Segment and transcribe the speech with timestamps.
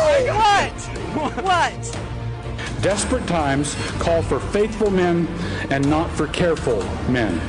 [0.00, 0.72] What?
[1.44, 1.98] What?
[2.82, 5.28] Desperate times call for faithful men
[5.70, 7.40] and not for careful men.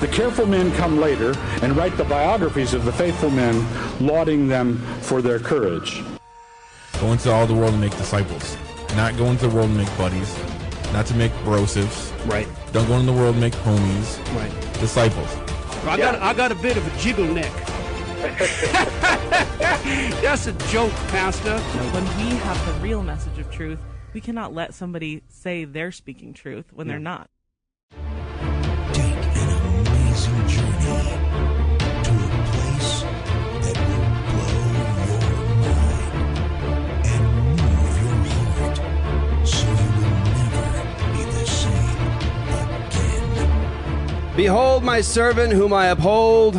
[0.00, 3.66] The careful men come later and write the biographies of the faithful men,
[4.00, 6.02] lauding them for their courage.
[7.00, 8.56] Go into all the world and make disciples.
[8.96, 10.36] Not go into the world and make buddies.
[10.92, 12.12] Not to make brosives.
[12.26, 12.48] Right.
[12.72, 14.18] Don't go into the world and make homies.
[14.36, 14.52] Right.
[14.80, 15.28] Disciples.
[15.86, 17.52] I got I got a bit of a jiggle neck.
[20.22, 21.58] That's a joke, Pastor.
[21.58, 23.78] When we have the real message of truth,
[24.14, 27.28] we cannot let somebody say they're speaking truth when they're not.
[28.92, 31.18] Take an amazing journey
[32.02, 33.02] to a place
[33.60, 34.56] that will blow
[35.20, 36.24] your mind
[37.04, 38.78] and move your heart
[39.46, 40.64] so you will never
[41.12, 42.00] be the same
[42.72, 44.34] again.
[44.34, 46.58] Behold my servant whom I uphold,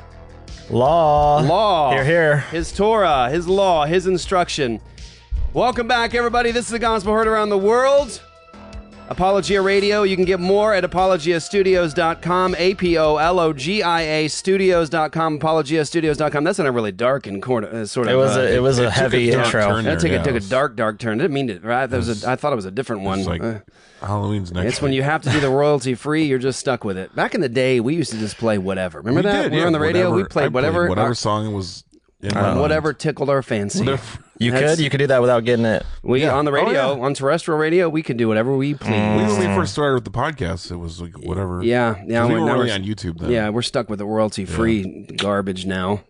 [0.71, 1.41] Law.
[1.41, 1.91] law.
[1.91, 2.37] Here, here.
[2.51, 4.79] His Torah, his law, his instruction.
[5.53, 6.51] Welcome back, everybody.
[6.51, 8.21] This is the gospel heard around the world.
[9.09, 10.03] Apologia Radio.
[10.03, 15.39] You can get more at apologiastudios.com, A P O L O G I A studios.com,
[15.39, 16.43] apologiastudios.com.
[16.45, 18.13] That's not a really dark and corner, uh, sort of.
[18.13, 19.61] It was uh, a it was a took heavy dark intro.
[19.67, 21.19] turn that took, there, a, took a dark, dark turn.
[21.19, 21.59] I Didn't mean to.
[21.59, 21.87] Right?
[21.87, 23.25] That was a, I thought it was a different one.
[23.25, 23.59] Like Uh,
[24.01, 24.67] Halloween's next.
[24.73, 27.15] it's when you have to do the royalty free, you're just stuck with it.
[27.15, 28.99] Back in the day, we used to just play whatever.
[28.99, 29.41] Remember We that?
[29.43, 30.09] did, we were yeah, on the radio.
[30.11, 30.89] we whatever- I played whatever.
[30.89, 31.83] whatever our- song was
[32.21, 33.85] in my uh, whatever tickled our fancy.
[34.41, 35.85] You That's- could you could do that without getting it.
[36.01, 36.33] We Yeah.
[36.35, 37.03] on the Oh, radio, yeah.
[37.05, 38.89] on terrestrial radio, we can do whatever we please.
[38.89, 38.95] We,
[39.37, 41.61] when we first started with the podcast, it was like whatever.
[41.61, 42.21] Yeah, yeah.
[42.21, 43.29] 'Cause we we're- were now really we're- on YouTube then.
[43.29, 46.01] Yeah, we're stuck with the royalty free garbage now.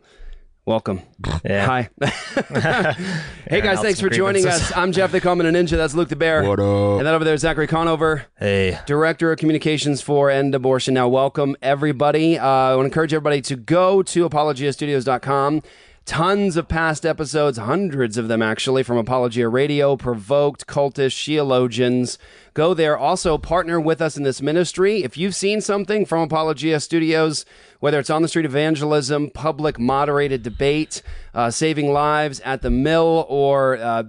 [0.71, 1.01] Welcome.
[1.43, 1.65] Yeah.
[1.65, 1.89] Hi.
[2.01, 2.95] hey
[3.49, 4.71] Airing guys, thanks for joining us.
[4.73, 5.71] I'm Jeff the Common Ninja.
[5.71, 6.43] That's Luke the Bear.
[6.47, 6.99] What up?
[6.99, 8.23] And then over there is Zachary Conover.
[8.39, 8.79] Hey.
[8.85, 10.93] Director of Communications for End Abortion.
[10.93, 12.39] Now, welcome everybody.
[12.39, 15.61] Uh, I want to encourage everybody to go to apologiastudios.com.
[16.05, 22.17] Tons of past episodes, hundreds of them actually, from Apologia Radio, Provoked, Cultish, Sheologians.
[22.55, 22.97] Go there.
[22.97, 25.03] Also, partner with us in this ministry.
[25.03, 27.45] If you've seen something from Apologia Studios,
[27.79, 31.03] whether it's on the street evangelism, public moderated debate,
[31.35, 34.03] uh, saving lives at the mill, or uh,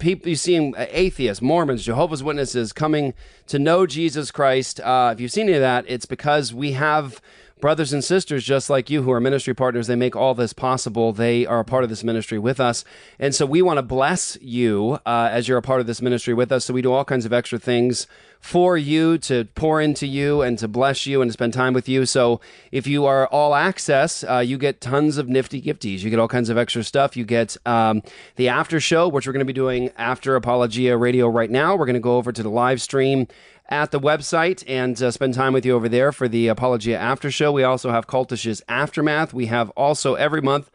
[0.00, 3.14] people you've seen uh, atheists, Mormons, Jehovah's Witnesses coming
[3.46, 4.80] to know Jesus Christ.
[4.80, 7.22] Uh, if you've seen any of that, it's because we have
[7.60, 9.86] brothers and sisters just like you who are ministry partners.
[9.86, 11.12] They make all this possible.
[11.12, 12.84] They are a part of this ministry with us.
[13.18, 16.34] And so we want to bless you uh, as you're a part of this ministry
[16.34, 16.64] with us.
[16.64, 18.06] So we do all kinds of extra things
[18.40, 21.88] for you to pour into you and to bless you and to spend time with
[21.88, 22.06] you.
[22.06, 26.00] So if you are all access, uh, you get tons of nifty gifties.
[26.00, 27.16] You get all kinds of extra stuff.
[27.16, 28.02] You get um,
[28.36, 31.74] the after show, which we're going to be doing after Apologia Radio right now.
[31.74, 33.26] We're going to go over to the live stream
[33.68, 37.30] at the website and uh, spend time with you over there for the Apologia After
[37.30, 37.52] Show.
[37.52, 39.34] We also have Cultish's Aftermath.
[39.34, 40.70] We have also every month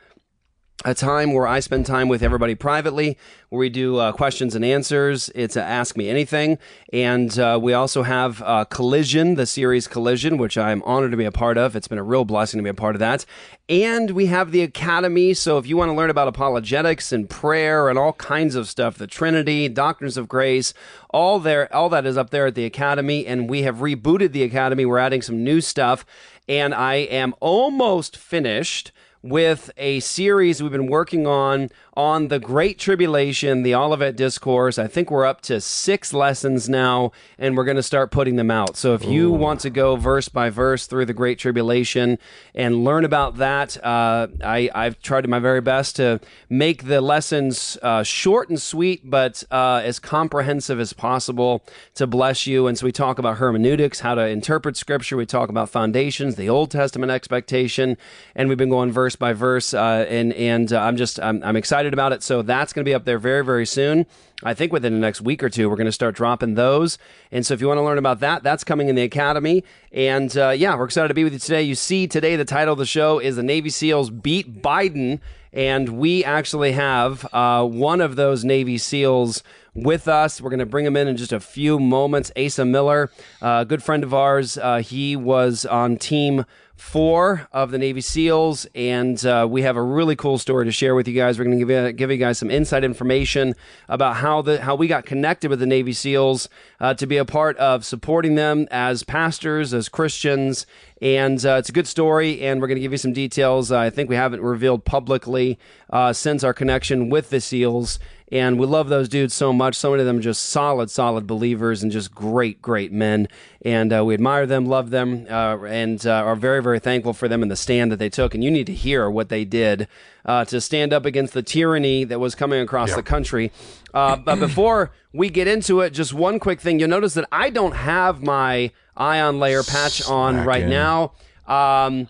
[0.86, 3.18] a time where I spend time with everybody privately,
[3.50, 5.30] where we do uh, questions and answers.
[5.34, 6.58] It's Ask Me Anything.
[6.92, 11.24] And uh, we also have uh, Collision, the series Collision, which I'm honored to be
[11.24, 11.76] a part of.
[11.76, 13.26] It's been a real blessing to be a part of that.
[13.70, 15.34] And we have the Academy.
[15.34, 18.98] So if you want to learn about apologetics and prayer and all kinds of stuff,
[18.98, 20.74] the Trinity, Doctrines of Grace,
[21.12, 23.26] all there, all that is up there at the Academy.
[23.26, 24.86] And we have rebooted the Academy.
[24.86, 26.06] We're adding some new stuff.
[26.50, 28.92] And I am almost finished
[29.24, 34.80] with a series we've been working on on the Great Tribulation, the Olivet Discourse.
[34.80, 38.50] I think we're up to six lessons now, and we're going to start putting them
[38.50, 38.76] out.
[38.76, 42.18] So if you want to go verse by verse through the Great Tribulation
[42.56, 46.20] and learn about that, uh, I, I've tried my very best to
[46.50, 51.64] make the lessons uh, short and sweet, but uh, as comprehensive as possible
[51.96, 52.68] to bless you.
[52.68, 55.16] And so we talk about hermeneutics, how to interpret Scripture.
[55.16, 57.96] We talk about foundations, the Old Testament expectation,
[58.36, 61.44] and we've been going verse verse by verse, uh, and and uh, I'm just I'm,
[61.44, 62.22] I'm excited about it.
[62.22, 64.06] So that's going to be up there very very soon.
[64.44, 66.98] I think within the next week or two, we're going to start dropping those.
[67.32, 69.64] And so if you want to learn about that, that's coming in the academy.
[69.92, 71.64] And uh, yeah, we're excited to be with you today.
[71.64, 75.20] You see, today the title of the show is the Navy SEALs beat Biden,
[75.52, 79.44] and we actually have uh, one of those Navy SEALs
[79.74, 80.42] with us.
[80.42, 82.32] We're going to bring him in in just a few moments.
[82.38, 83.10] Asa Miller,
[83.42, 84.58] uh, good friend of ours.
[84.58, 89.82] Uh, he was on team four of the Navy SEALs, and uh, we have a
[89.82, 91.38] really cool story to share with you guys.
[91.38, 93.56] We're going to give you, give you guys some inside information
[93.88, 96.50] about how the how we got connected with the Navy SEALs
[96.80, 100.66] uh, to be a part of supporting them as pastors, as Christians,
[101.02, 102.42] and uh, it's a good story.
[102.42, 103.72] And we're going to give you some details.
[103.72, 105.60] I think we haven't revealed publicly
[105.90, 108.00] uh, since our connection with the SEALs.
[108.34, 109.76] And we love those dudes so much.
[109.76, 113.28] So many of them just solid, solid believers and just great, great men.
[113.62, 117.28] And uh, we admire them, love them, uh, and uh, are very, very thankful for
[117.28, 118.34] them and the stand that they took.
[118.34, 119.88] And you need to hear what they did
[120.26, 123.52] uh, to stand up against the tyranny that was coming across the country.
[123.94, 126.80] Uh, but before we get into it, just one quick thing.
[126.80, 131.12] You'll notice that I don't have my ion layer patch on right now.
[131.48, 132.08] Um,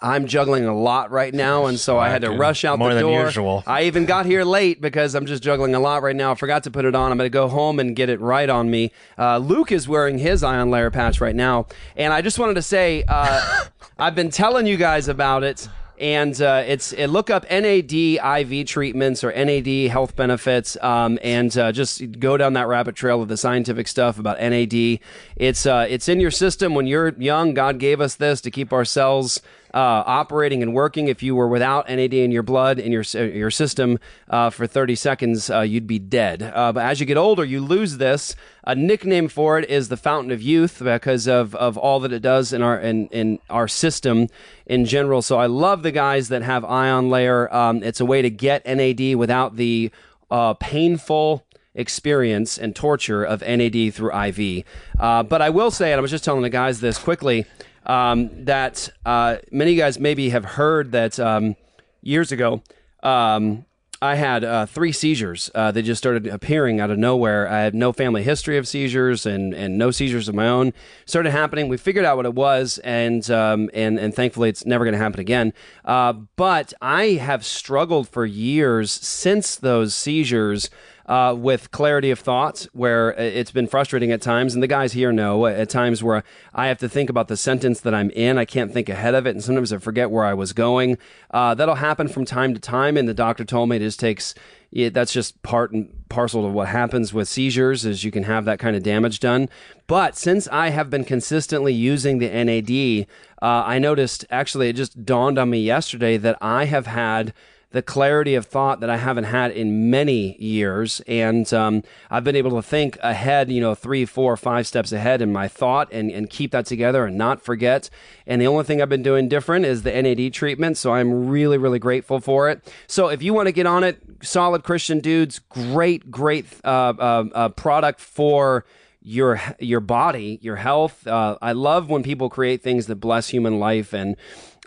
[0.00, 2.96] I'm juggling a lot right now, and so I had to rush out More the
[2.96, 3.24] than door.
[3.24, 3.62] usual.
[3.66, 6.32] I even got here late because I'm just juggling a lot right now.
[6.32, 7.10] I forgot to put it on.
[7.10, 8.92] I'm going to go home and get it right on me.
[9.18, 12.62] Uh, Luke is wearing his ion layer patch right now, and I just wanted to
[12.62, 13.64] say uh,
[13.98, 15.68] I've been telling you guys about it.
[15.98, 21.56] And uh, it's it, look up NAD IV treatments or NAD health benefits, um, and
[21.56, 24.98] uh, just go down that rabbit trail of the scientific stuff about NAD.
[25.36, 27.54] It's uh, it's in your system when you're young.
[27.54, 29.40] God gave us this to keep our cells
[29.74, 31.08] uh, operating and working.
[31.08, 33.98] If you were without NAD in your blood in your your system
[34.28, 36.42] uh, for 30 seconds, uh, you'd be dead.
[36.42, 38.36] Uh, but as you get older, you lose this.
[38.64, 42.22] A nickname for it is the fountain of youth because of, of all that it
[42.22, 44.28] does in our in, in our system
[44.66, 45.22] in general.
[45.22, 47.52] So I love the guys that have ion layer.
[47.54, 49.90] Um, it's a way to get NAD without the
[50.30, 54.64] uh, painful experience and torture of NAD through IV.
[54.98, 57.46] Uh, but I will say, and I was just telling the guys this quickly,
[57.86, 61.56] um, that uh, many guys maybe have heard that um,
[62.02, 62.62] years ago.
[63.02, 63.64] Um,
[64.02, 65.48] I had uh, three seizures.
[65.54, 67.48] Uh, they just started appearing out of nowhere.
[67.48, 70.72] I had no family history of seizures and, and no seizures of my own.
[71.06, 71.68] Started happening.
[71.68, 74.98] We figured out what it was, and um, and and thankfully it's never going to
[74.98, 75.52] happen again.
[75.84, 80.68] Uh, but I have struggled for years since those seizures
[81.12, 84.54] uh, with clarity of thought, where it's been frustrating at times.
[84.54, 86.24] And the guys here know at times where
[86.54, 88.38] I have to think about the sentence that I'm in.
[88.38, 89.32] I can't think ahead of it.
[89.32, 90.96] And sometimes I forget where I was going.
[91.30, 92.96] Uh, that'll happen from time to time.
[92.96, 94.34] And the doctor told me it just takes,
[94.72, 98.58] that's just part and parcel of what happens with seizures is you can have that
[98.58, 99.50] kind of damage done.
[99.86, 103.06] But since I have been consistently using the NAD,
[103.42, 107.34] uh, I noticed actually it just dawned on me yesterday that I have had
[107.72, 111.00] the clarity of thought that I haven't had in many years.
[111.08, 115.20] And um, I've been able to think ahead, you know, three, four, five steps ahead
[115.20, 117.90] in my thought and, and keep that together and not forget.
[118.26, 120.76] And the only thing I've been doing different is the NAD treatment.
[120.76, 122.72] So I'm really, really grateful for it.
[122.86, 127.24] So if you want to get on it, solid Christian dudes, great, great uh, uh,
[127.34, 128.64] uh, product for
[129.04, 131.06] your your body, your health.
[131.06, 134.16] Uh, I love when people create things that bless human life, and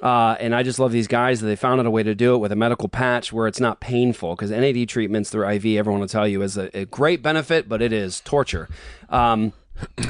[0.05, 2.35] uh, and I just love these guys that they found out a way to do
[2.35, 4.35] it with a medical patch where it's not painful.
[4.35, 7.81] Because NAD treatments through IV, everyone will tell you, is a, a great benefit, but
[7.81, 8.69] it is torture.
[9.09, 9.53] Um,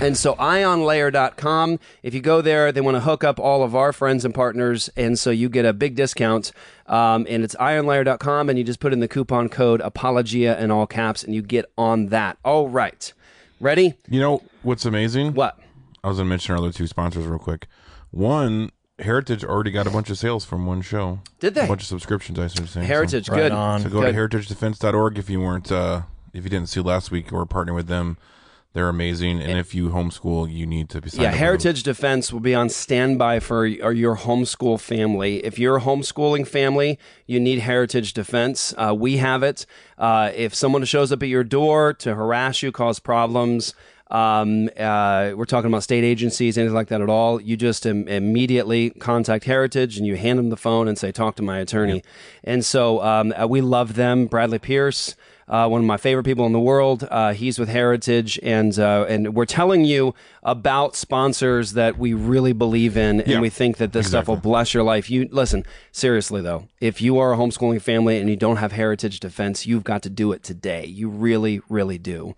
[0.02, 3.94] and so ionlayer.com, if you go there, they want to hook up all of our
[3.94, 4.90] friends and partners.
[4.98, 6.52] And so you get a big discount.
[6.88, 10.88] Um, and it's ionlayer.com, and you just put in the coupon code apologia in all
[10.88, 12.38] caps, and you get on that.
[12.44, 13.14] All right.
[13.62, 13.94] Ready?
[14.10, 15.36] You know what's amazing?
[15.36, 15.58] What?
[16.04, 17.68] I was going to mention our other two sponsors real quick.
[18.12, 21.20] One, Heritage already got a bunch of sales from one show.
[21.40, 21.66] Did they?
[21.66, 22.86] A bunch of subscriptions, I should say.
[22.86, 23.52] Heritage, So, good.
[23.52, 23.82] on.
[23.82, 24.14] so go Good.
[24.14, 27.30] to heritagedefense.org if you weren't, uh, if you didn't see last week.
[27.32, 28.18] We're partnering with them.
[28.72, 29.42] They're amazing.
[29.42, 32.42] And if you homeschool, you need to be signed Yeah, up with Heritage Defense will
[32.42, 35.38] be on standby for your your homeschool family.
[35.46, 38.74] If you're a homeschooling family, you need Heritage Defense.
[38.78, 39.66] Uh, we have it.
[39.98, 43.74] Uh, if someone shows up at your door to harass you, cause problems,
[44.12, 48.08] um, uh, we're talking about state agencies, anything like that at all, you just Im-
[48.08, 52.04] immediately contact Heritage and you hand them the phone and say, talk to my attorney.
[52.44, 54.28] And so um, uh, we love them.
[54.28, 55.16] Bradley Pierce
[55.48, 57.08] uh, one of my favorite people in the world.
[57.10, 62.54] Uh, he's with Heritage, and uh, and we're telling you about sponsors that we really
[62.54, 65.10] believe in, and Yeah, we think that this stuff will bless your life.
[65.10, 66.68] You listen seriously though.
[66.80, 70.10] If you are a homeschooling family and you don't have Heritage Defense, you've got to
[70.10, 70.86] do it today.
[70.86, 72.36] You really, really do.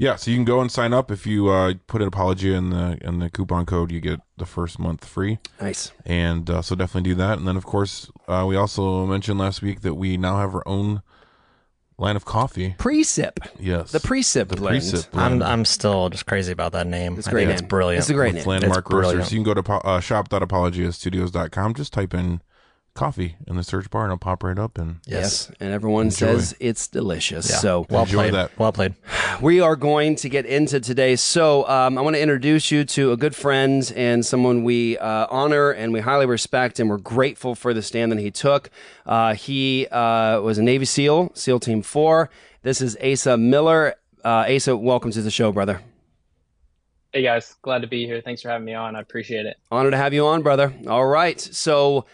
[0.00, 2.70] Yeah, so you can go and sign up if you uh, put an apology in
[2.70, 3.90] the in the coupon code.
[3.90, 5.90] You get the first month free, Nice.
[6.06, 7.38] and uh, so definitely do that.
[7.38, 10.62] And then, of course, uh, we also mentioned last week that we now have our
[10.68, 11.02] own
[11.98, 12.76] line of coffee.
[12.78, 13.38] Presip.
[13.58, 14.80] Yes, The presip the blend.
[14.82, 17.18] presip I'm I'm still just crazy about that name.
[17.18, 17.64] It's a I great think name.
[17.64, 17.98] It's brilliant.
[18.02, 18.48] It's a great with name.
[18.60, 19.18] Landmark It's brilliant.
[19.18, 19.32] Roasters.
[19.32, 21.74] You can go to po- uh, shop.apologiastudios.com.
[21.74, 22.40] Just type in
[22.98, 24.76] coffee in the search bar, and it'll pop right up.
[24.76, 25.50] And Yes.
[25.60, 26.16] And everyone Enjoy.
[26.16, 27.48] says it's delicious.
[27.48, 27.56] Yeah.
[27.56, 28.34] So well Enjoy played.
[28.34, 28.58] that.
[28.58, 28.94] Well played.
[29.40, 31.14] we are going to get into today.
[31.16, 35.26] So um, I want to introduce you to a good friend and someone we uh,
[35.30, 38.68] honor and we highly respect, and we're grateful for the stand that he took.
[39.06, 42.30] Uh, he uh, was a Navy SEAL, SEAL Team Four.
[42.62, 43.94] This is Asa Miller.
[44.24, 45.80] Uh, Asa, welcome to the show, brother.
[47.12, 48.20] Hey guys, glad to be here.
[48.20, 48.94] Thanks for having me on.
[48.94, 49.56] I appreciate it.
[49.70, 50.74] Honor to have you on, brother.
[50.86, 51.40] All right.
[51.40, 52.04] So,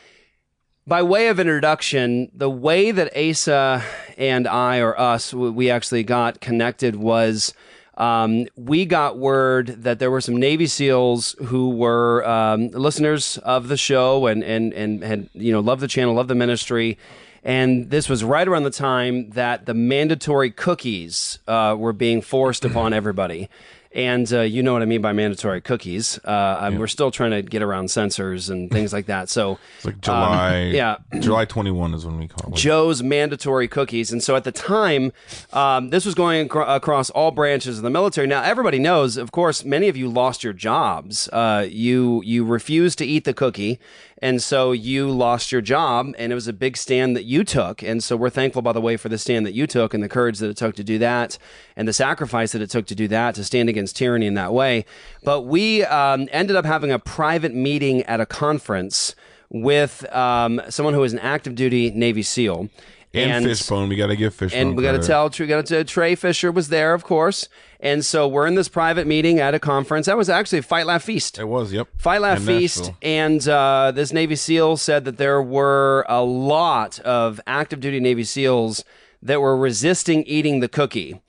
[0.87, 3.83] by way of introduction, the way that Asa
[4.19, 7.55] and I, or us, we actually got connected was
[7.97, 13.69] um, we got word that there were some Navy SEALs who were um, listeners of
[13.69, 16.99] the show and, and, and had, you know, loved the channel, loved the ministry.
[17.45, 22.64] And this was right around the time that the mandatory cookies uh, were being forced
[22.64, 23.49] upon everybody.
[23.95, 26.19] And uh, you know what I mean by mandatory cookies.
[26.25, 29.29] Uh, um, We're still trying to get around sensors and things like that.
[29.29, 30.67] So, it's like July.
[30.67, 30.97] Um, yeah.
[31.21, 32.57] July 21 is when we call it.
[32.57, 34.11] Joe's mandatory cookies.
[34.11, 35.13] And so at the time,
[35.53, 38.27] um, this was going acro- across all branches of the military.
[38.27, 41.29] Now, everybody knows, of course, many of you lost your jobs.
[41.29, 43.79] Uh, you you refused to eat the cookie,
[44.18, 46.14] and so you lost your job.
[46.18, 47.83] And it was a big stand that you took.
[47.83, 50.09] And so we're thankful, by the way, for the stand that you took and the
[50.09, 51.38] courage that it took to do that,
[51.76, 54.52] and the sacrifice that it took to do that, to stand against tyranny in that
[54.52, 54.85] way.
[55.23, 59.14] But we um, ended up having a private meeting at a conference
[59.50, 62.68] with um, someone who is an active duty Navy SEAL.
[63.14, 63.88] And, Fishbone.
[63.88, 64.61] We got to give Fishbone.
[64.61, 67.49] And we got to tell, we got to Trey Fisher was there, of course.
[67.80, 70.06] And so we're in this private meeting at a conference.
[70.06, 71.38] That was actually Fight Laugh Feast.
[71.38, 71.88] It was, yep.
[71.99, 72.97] Fight Laugh In Feast, Nashville.
[73.02, 78.25] and uh, this Navy SEAL said that there were a lot of active duty Navy
[78.25, 78.85] SEALs
[79.23, 81.21] that were resisting eating the cookie,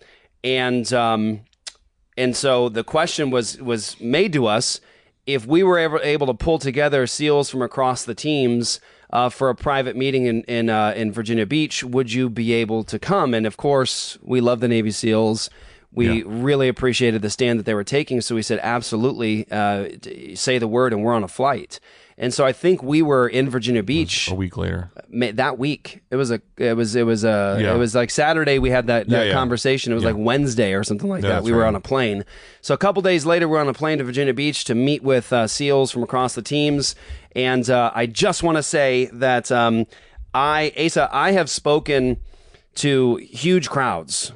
[0.43, 1.41] and um,
[2.17, 4.79] and so the question was was made to us
[5.25, 8.79] if we were ever able to pull together SEALs from across the teams.
[9.15, 12.83] Uh, for a private meeting in in, uh, in Virginia Beach, would you be able
[12.83, 13.33] to come?
[13.33, 15.49] And of course, we love the Navy SEAls.
[15.93, 19.87] We really appreciated the stand that they were taking, so we said absolutely uh,
[20.33, 21.79] say the word, and we're on a flight.
[22.17, 24.89] And so I think we were in Virginia Beach A week later.
[25.33, 26.01] that week.
[26.09, 27.73] It was a it was it was a Yeah.
[27.75, 29.33] it was like Saturday we had that, that Yeah, yeah.
[29.33, 29.91] conversation.
[29.91, 31.43] It was like Wednesday or something like that.
[31.43, 32.23] We were on a plane.
[32.61, 35.33] So a couple days later, we're on a plane to Virginia Beach to meet with
[35.33, 36.95] uh, SEALs from across the teams.
[37.35, 39.85] And uh, I just want to say that um,
[40.33, 42.17] I Asa I have spoken
[42.75, 44.31] to huge crowds.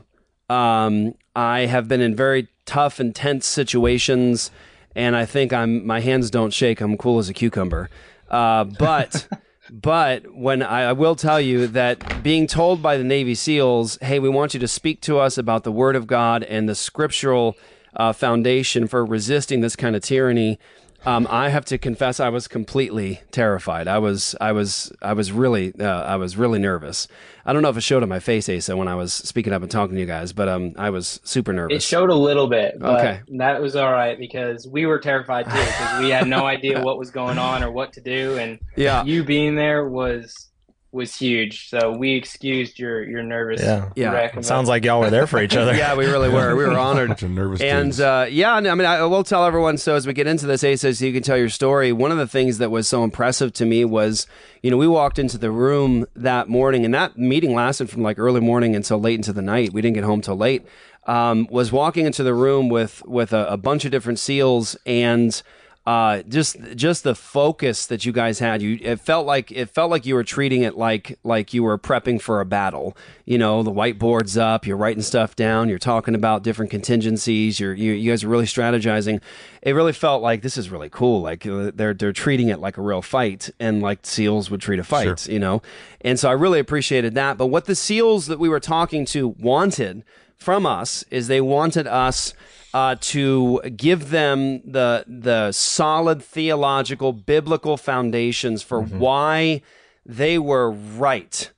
[0.49, 4.51] Um, I have been in very tough intense situations,
[4.95, 6.81] and I think I'm my hands don't shake.
[6.81, 7.89] I'm cool as a cucumber.
[8.29, 9.27] Uh, but
[9.69, 14.19] but when I, I will tell you that being told by the Navy SEALs, "Hey,
[14.19, 17.55] we want you to speak to us about the Word of God and the scriptural
[17.95, 20.59] uh, foundation for resisting this kind of tyranny."
[21.05, 23.87] Um, I have to confess, I was completely terrified.
[23.87, 27.07] I was, I was, I was really, uh, I was really nervous.
[27.45, 29.61] I don't know if it showed on my face, Asa, when I was speaking up
[29.61, 31.77] and talking to you guys, but um, I was super nervous.
[31.77, 33.21] It showed a little bit, but Okay.
[33.37, 36.99] that was all right because we were terrified too because we had no idea what
[36.99, 39.03] was going on or what to do, and Yeah.
[39.05, 40.48] you being there was
[40.91, 41.69] was huge.
[41.69, 43.89] So we excused your your nervous Yeah.
[43.95, 44.11] Yeah.
[44.11, 44.43] wreck.
[44.43, 45.75] Sounds like y'all were there for each other.
[45.75, 46.55] yeah, we really were.
[46.55, 47.09] We were honored.
[47.09, 49.77] Bunch of nervous And uh, yeah, I mean, I will tell everyone.
[49.77, 51.91] So as we get into this, Asa, so you can tell your story.
[51.91, 54.25] One of the things that was so impressive to me was,
[54.63, 58.17] you know, we walked into the room that morning, and that meeting lasted from like
[58.17, 59.71] early morning until late into the night.
[59.73, 60.65] We didn't get home till late.
[61.05, 65.41] Um, was walking into the room with with a, a bunch of different SEALs and.
[65.85, 69.89] Uh, just just the focus that you guys had, you it felt like it felt
[69.89, 72.95] like you were treating it like like you were prepping for a battle.
[73.25, 77.59] You know, the whiteboard's up, you're writing stuff down, you're talking about different contingencies.
[77.59, 79.19] You're you, you guys are really strategizing.
[79.63, 81.21] It really felt like this is really cool.
[81.21, 84.79] Like uh, they're they're treating it like a real fight, and like SEALs would treat
[84.79, 85.27] a fight.
[85.27, 85.63] You know,
[86.01, 87.37] and so I really appreciated that.
[87.37, 90.03] But what the SEALs that we were talking to wanted
[90.37, 92.33] from us is they wanted us
[92.73, 99.61] uh, to give them the the solid theological biblical foundations for why
[100.05, 101.51] they were right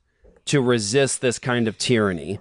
[0.46, 2.38] to resist this kind of tyranny.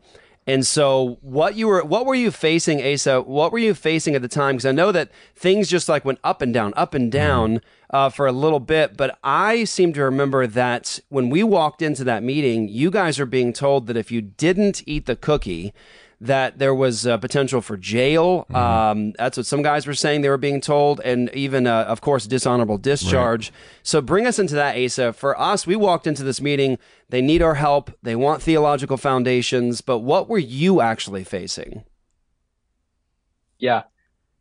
[0.47, 3.21] And so, what you were, what were you facing, Asa?
[3.21, 4.55] What were you facing at the time?
[4.55, 7.61] Because I know that things just like went up and down, up and down
[7.91, 8.97] uh, for a little bit.
[8.97, 13.27] But I seem to remember that when we walked into that meeting, you guys are
[13.27, 15.73] being told that if you didn't eat the cookie,
[16.21, 18.45] that there was uh, potential for jail.
[18.53, 22.01] Um, that's what some guys were saying they were being told, and even, uh, of
[22.01, 23.51] course, dishonorable discharge.
[23.81, 25.13] So bring us into that, Asa.
[25.13, 26.77] For us, we walked into this meeting.
[27.09, 27.91] They need our help.
[28.03, 29.81] They want theological foundations.
[29.81, 31.85] But what were you actually facing?
[33.57, 33.83] Yeah.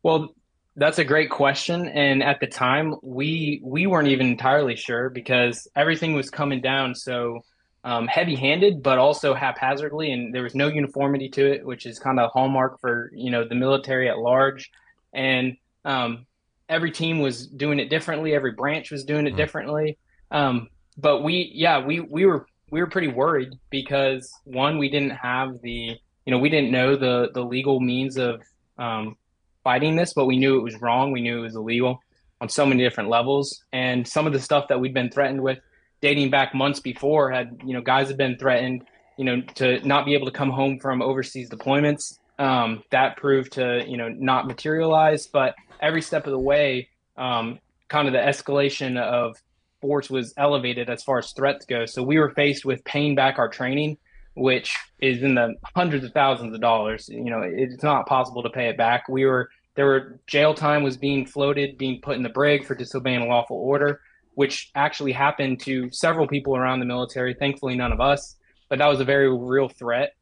[0.03, 0.35] Well,
[0.77, 1.89] that's a great question.
[1.89, 6.95] And at the time, we we weren't even entirely sure because everything was coming down
[6.95, 7.41] so
[7.85, 12.19] um, heavy-handed, but also haphazardly, and there was no uniformity to it, which is kind
[12.19, 14.71] of a hallmark for you know the military at large.
[15.13, 16.27] And um,
[16.69, 18.35] every team was doing it differently.
[18.35, 19.99] Every branch was doing it differently.
[20.31, 25.11] Um, but we, yeah, we we were we were pretty worried because one, we didn't
[25.11, 25.97] have the
[26.27, 28.43] you know we didn't know the the legal means of
[28.79, 29.17] um,
[29.65, 31.13] fighting this, but we knew it was wrong.
[31.13, 32.01] We knew it was illegal
[32.41, 33.63] on so many different levels.
[33.73, 35.59] And some of the stuff that we'd been threatened with
[36.01, 38.85] dating back months before had, you know, guys had been threatened,
[39.17, 42.19] you know, to not be able to come home from overseas deployments.
[42.39, 45.27] Um, that proved to, you know, not materialize.
[45.27, 46.89] But every step of the way,
[47.19, 49.37] um, kind of the escalation of
[49.81, 51.85] force was elevated as far as threats go.
[51.85, 53.99] So we were faced with paying back our training
[54.35, 57.09] which is in the hundreds of thousands of dollars.
[57.09, 59.09] You know, it's not possible to pay it back.
[59.09, 62.75] We were there were jail time was being floated, being put in the brig for
[62.75, 64.01] disobeying a lawful order,
[64.35, 67.35] which actually happened to several people around the military.
[67.35, 68.37] Thankfully, none of us,
[68.69, 70.15] but that was a very real threat.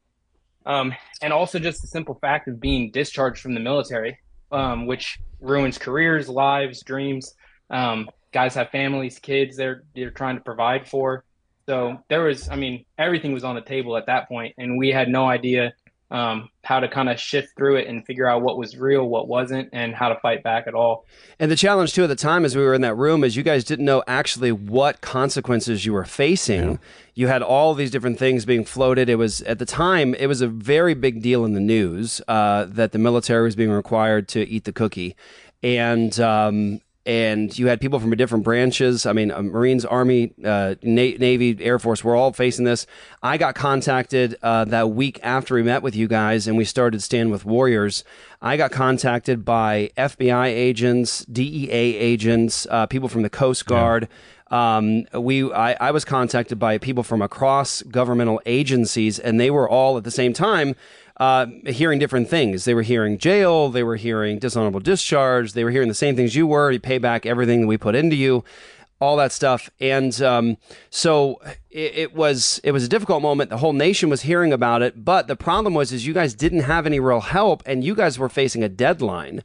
[0.67, 4.19] Um, and also just the simple fact of being discharged from the military,
[4.53, 7.35] um, which ruins careers, lives, dreams.
[7.71, 11.25] Um, guys have families, kids they're they're trying to provide for.
[11.67, 14.89] So there was, I mean, everything was on the table at that point, and we
[14.89, 15.75] had no idea
[16.11, 19.29] um, how to kind of shift through it and figure out what was real, what
[19.29, 21.07] wasn't, and how to fight back at all.
[21.39, 23.43] And the challenge too at the time, as we were in that room, is you
[23.43, 26.79] guys didn't know actually what consequences you were facing.
[27.15, 29.09] You had all these different things being floated.
[29.09, 32.65] It was at the time, it was a very big deal in the news uh,
[32.69, 35.15] that the military was being required to eat the cookie,
[35.63, 39.07] and um, and you had people from different branches.
[39.07, 42.05] I mean, uh, Marines, Army, uh, Na- Navy, Air Force.
[42.05, 42.87] We're all facing this.
[43.23, 47.03] I got contacted uh, that week after we met with you guys, and we started
[47.03, 48.05] Stand with Warriors.
[48.43, 54.07] I got contacted by FBI agents, DEA agents, uh, people from the Coast Guard.
[54.51, 59.69] Um, we, I, I was contacted by people from across governmental agencies, and they were
[59.69, 60.77] all at the same time
[61.19, 62.65] uh, hearing different things.
[62.65, 66.37] They were hearing jail, they were hearing dishonorable discharge, they were hearing the same things
[66.37, 66.71] you were.
[66.71, 68.45] You pay back everything that we put into you,
[69.01, 69.69] all that stuff.
[69.81, 70.57] And um,
[70.91, 73.51] so it, it was it was a difficult moment.
[73.51, 76.61] The whole nation was hearing about it, but the problem was is you guys didn't
[76.61, 79.43] have any real help, and you guys were facing a deadline.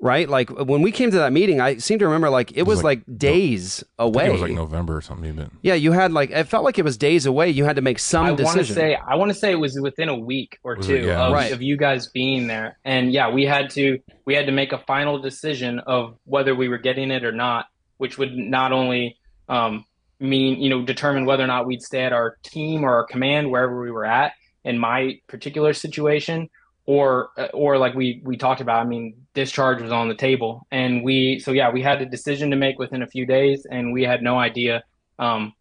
[0.00, 2.84] Right, like when we came to that meeting, I seem to remember like it, was,
[2.84, 4.26] like, days I think away.
[4.28, 5.34] it was like November or something.
[5.34, 7.50] But yeah, you had like it felt like it was days away.
[7.50, 8.74] You had to make some I want to decision.
[8.76, 11.04] say I want to say it was within a week or Was two it?
[11.06, 11.26] Yeah.
[11.26, 11.52] of, Right.
[11.52, 14.78] of you guys being there, and yeah, we had to we had to make a
[14.78, 19.16] final decision of whether we were getting it or not, which would not only
[19.48, 19.84] um,
[20.20, 23.50] mean you know determine whether or not we'd stay at our team or our command
[23.50, 24.32] wherever we were at
[24.62, 26.48] in my particular situation,
[26.86, 28.80] or uh, or like we we talked about.
[28.80, 32.50] I mean, discharge was on the table, and we so yeah, we had a decision
[32.50, 34.82] to make within a few days, and we had no idea.
[35.18, 35.52] Um,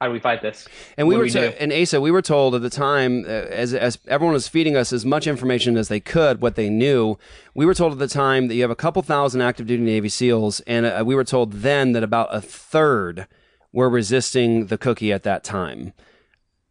[0.00, 0.66] how do we fight this?
[0.96, 3.62] And we What were, we to, and Asa, we were told at the time, uh,
[3.62, 7.16] as as everyone was feeding us as much information as they could, what they knew.
[7.54, 10.08] We were told at the time that you have a couple thousand active duty Navy
[10.08, 13.28] SEALs, and uh, we were told then that about a third
[13.72, 15.92] were resisting the cookie at that time.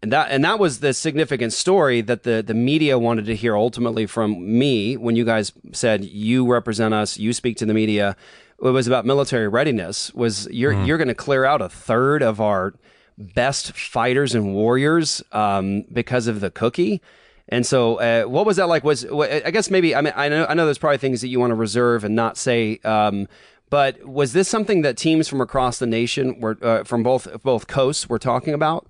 [0.02, 3.58] And that and that was the significant story that the the media wanted to hear
[3.58, 8.16] ultimately from me when you guys said you represent us, you speak to the media.
[8.64, 10.14] It was about military readiness.
[10.14, 12.76] Was you're you're going to clear out a third of our
[13.18, 17.02] best fighters and warriors um, because of the cookie.
[17.50, 18.84] And so, uh, what was that like?
[18.84, 21.40] Was I guess maybe I mean I know I know there's probably things that you
[21.42, 22.80] want to reserve and not say.
[22.86, 23.28] Um,
[23.70, 27.68] but was this something that teams from across the nation were uh, from both both
[27.68, 28.88] coasts were talking about?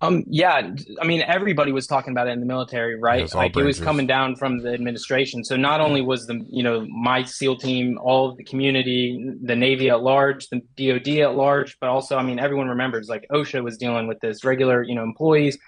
[0.00, 3.20] Um, yeah, I mean, everybody was talking about it in the military, right?
[3.20, 5.44] Yes, like it was coming down from the administration.
[5.44, 9.54] So not only was the, you know, my SEAL team, all of the community, the
[9.54, 13.62] Navy at large, the DoD at large, but also, I mean, everyone remembers like OSHA
[13.62, 15.58] was dealing with this, regular, you know, employees,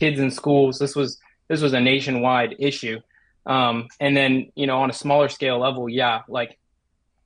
[0.00, 0.78] kids in schools.
[0.78, 2.98] This was this was a nationwide issue.
[3.46, 6.58] Um, and then, you know, on a smaller scale level, yeah, like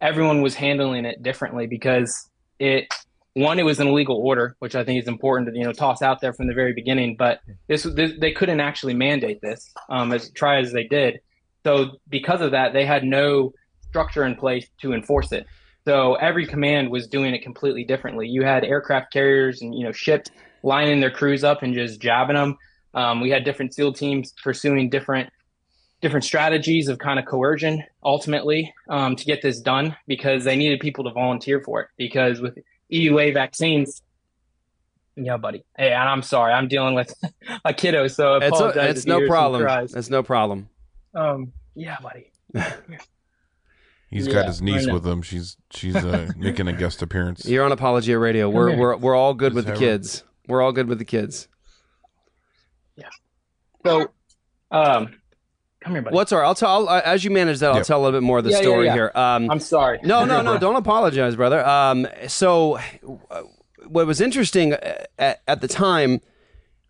[0.01, 2.89] everyone was handling it differently because it
[3.37, 6.01] one, it was an illegal order, which I think is important to you know toss
[6.01, 7.17] out there from the very beginning.
[7.19, 11.21] But this, this they couldn't actually mandate this, um, as try as they did.
[11.63, 13.53] So because of that, they had no
[13.89, 15.47] structure in place to enforce it.
[15.85, 18.27] So every command was doing it completely differently.
[18.27, 20.31] You had aircraft carriers and you know ships
[20.63, 22.57] lining their crews up and just jabbing them.
[22.95, 25.29] Um, we had different SEAL teams pursuing different
[26.01, 30.81] different strategies of kind of coercion ultimately um, to get this done because they needed
[30.81, 31.89] people to volunteer for it.
[31.99, 32.59] Because with
[32.93, 34.03] EUA vaccines,
[35.17, 35.65] yeah, buddy.
[35.77, 37.15] Hey, and I'm sorry, I'm dealing with
[37.65, 39.67] a kiddo, so It's, apologize it's no problem.
[39.95, 40.69] It's no problem.
[41.15, 42.31] Um, yeah, buddy.
[44.11, 45.21] He's Yeah, got his niece I with him.
[45.23, 47.45] She's she's uh, making a guest appearance.
[47.45, 48.49] You're on Apologia Radio.
[48.49, 48.79] We're here.
[48.79, 49.87] we're we're all good with the have her.
[49.87, 50.23] kids.
[50.47, 51.49] We're all good with the kids.
[52.97, 53.09] Yeah.
[53.85, 54.09] So,
[54.71, 55.15] um,
[55.87, 56.15] come here, buddy.
[56.15, 56.45] What's our?
[56.45, 57.71] I'll tell I'll, as you manage that.
[57.71, 57.87] I'll Yep.
[57.87, 58.93] tell a little bit more of the Yeah, yeah, story yeah.
[58.95, 59.13] here.
[59.15, 59.99] Um, I'm sorry.
[60.03, 60.59] no, no, no.
[60.67, 61.65] Don't apologize, brother.
[61.67, 62.79] Um, so,
[63.31, 63.43] uh,
[63.87, 66.21] what was interesting uh, at, at the time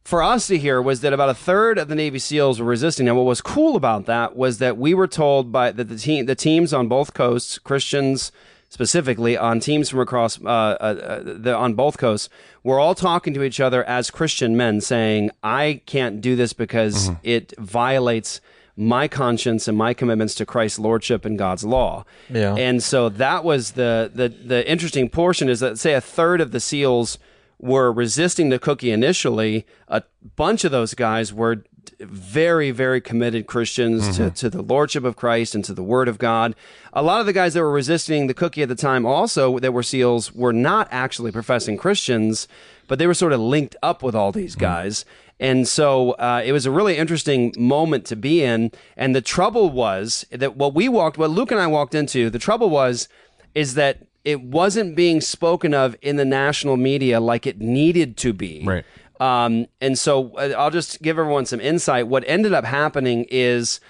[0.04, 3.08] for us to hear was that about a third of the Navy SEALs were resisting.
[3.08, 6.26] And what was cool about that was that we were told by that the team,
[6.26, 8.30] the teams on both coasts, Christians
[8.68, 12.28] specifically, on teams from across uh, uh, uh, the, on both coasts,
[12.62, 17.10] were all talking to each other as Christian men, saying, "I can't do this because
[17.22, 18.40] it violates."
[18.76, 22.04] My conscience and my commitments to Christ's lordship and God's law.
[22.28, 22.54] Yeah.
[22.54, 26.50] And so that was the, the the interesting portion is that say a third of
[26.50, 27.18] the SEALs
[27.58, 29.66] were resisting the cookie initially.
[29.88, 30.02] A
[30.36, 31.64] bunch of those guys were
[32.00, 34.34] very, very committed Christians to, mm-hmm.
[34.34, 36.54] to the Lordship of Christ and to the Word of God.
[36.92, 39.72] A lot of the guys that were resisting the cookie at the time also that
[39.72, 42.48] were SEALs were not actually professing Christians,
[42.88, 44.64] but they were sort of linked up with all these mm-hmm.
[44.64, 45.04] guys.
[45.38, 48.72] And so uh, it was a really interesting moment to be in.
[48.96, 52.38] And the trouble was that what we walked, what Luke and I walked into, the
[52.38, 53.08] trouble was,
[53.54, 58.32] is that it wasn't being spoken of in the national media like it needed to
[58.32, 58.64] be.
[58.64, 58.84] Right.
[59.20, 62.08] Um, and so uh, I'll just give everyone some insight.
[62.08, 63.80] What ended up happening is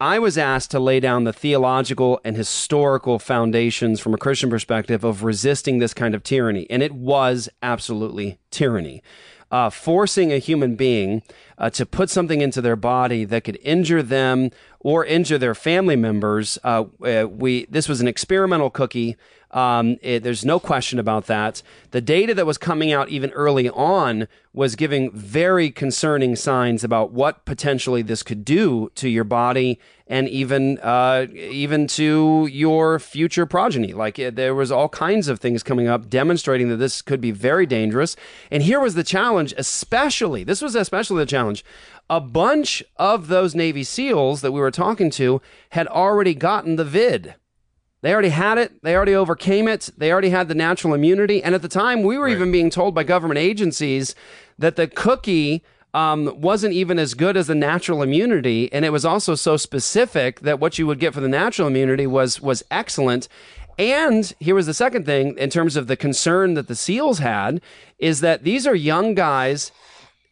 [0.00, 5.04] I was asked to lay down the theological and historical foundations from a Christian perspective
[5.04, 6.66] of resisting this kind of tyranny.
[6.68, 9.02] And it was absolutely tyranny.
[9.48, 11.22] Uh, forcing a human being
[11.56, 14.50] uh, to put something into their body that could injure them
[14.86, 16.60] or injure their family members.
[16.62, 19.16] Uh, uh, we this was an experimental cookie.
[19.50, 21.60] Um, it, there's no question about that.
[21.90, 27.10] The data that was coming out even early on was giving very concerning signs about
[27.10, 33.44] what potentially this could do to your body and even uh, even to your future
[33.44, 33.92] progeny.
[33.92, 37.32] Like uh, there was all kinds of things coming up demonstrating that this could be
[37.32, 38.14] very dangerous.
[38.52, 41.64] And here was the challenge, especially this was especially the challenge.
[42.08, 45.40] A bunch of those Navy SEALs that we were talking to
[45.70, 47.34] had already gotten the vid.
[48.02, 48.82] They already had it.
[48.82, 49.90] They already overcame it.
[49.96, 51.42] They already had the natural immunity.
[51.42, 54.14] And at the time, we were even being told by government agencies
[54.58, 55.64] that the cookie
[55.96, 60.40] um, wasn't even as good as the natural immunity, and it was also so specific
[60.40, 63.28] that what you would get for the natural immunity was was excellent.
[63.78, 67.62] And here was the second thing in terms of the concern that the SEALs had
[67.98, 69.72] is that these are young guys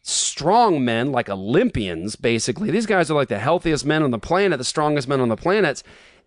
[0.07, 2.71] strong men, like Olympians, basically.
[2.71, 5.37] These guys are like the healthiest men on the planet, the strongest men on the
[5.37, 5.83] planet.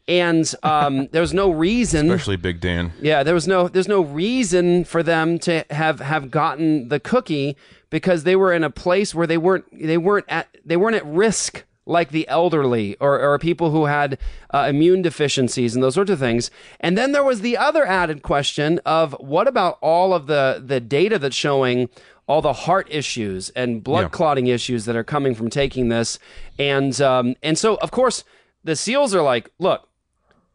[0.07, 2.91] And um, there was no reason, Especially Big Dan.
[3.01, 7.55] yeah, there was no there's no reason for them to have have gotten the cookie
[7.91, 11.05] because they were in a place where they weren't they weren't at they weren't at
[11.05, 14.17] risk like the elderly or, or people who had
[14.53, 16.51] uh, immune deficiencies and those sorts of things.
[16.81, 20.79] And then there was the other added question of what about all of the the
[20.79, 21.89] data that's showing
[22.27, 24.09] all the heart issues and blood Yeah.
[24.09, 26.19] clotting issues that are coming from taking this,
[26.59, 28.23] and um, and so of course
[28.63, 29.87] the SEALs are like, look,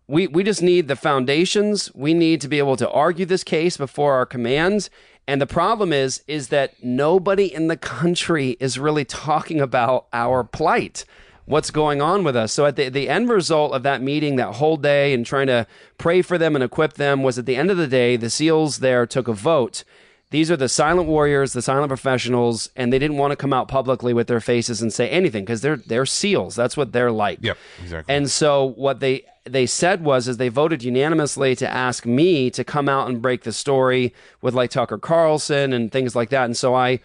[0.06, 1.90] we we just need the foundations.
[1.94, 4.90] We need to be able to argue this case before our commands.
[5.26, 10.44] And the problem is is that nobody in the country is really talking about our
[10.44, 11.04] plight.
[11.44, 12.52] What's going on with us?
[12.52, 15.66] So at the the end result of that meeting, that whole day, and trying to
[15.96, 18.78] pray for them and equip them, was at the end of the day, the SEALs
[18.78, 19.85] there took a vote.
[20.33, 23.68] These are the silent warriors, the silent professionals, and they didn't want to come out
[23.68, 26.57] publicly with their faces and say anything because they're they're SEALs.
[26.57, 27.38] That's what they're like.
[27.42, 28.14] Yep, exactly.
[28.14, 32.64] And so what they they said was is they voted unanimously to ask me to
[32.64, 36.47] come out and break the story with like Tucker Carlson and things like that.
[36.47, 37.01] And so I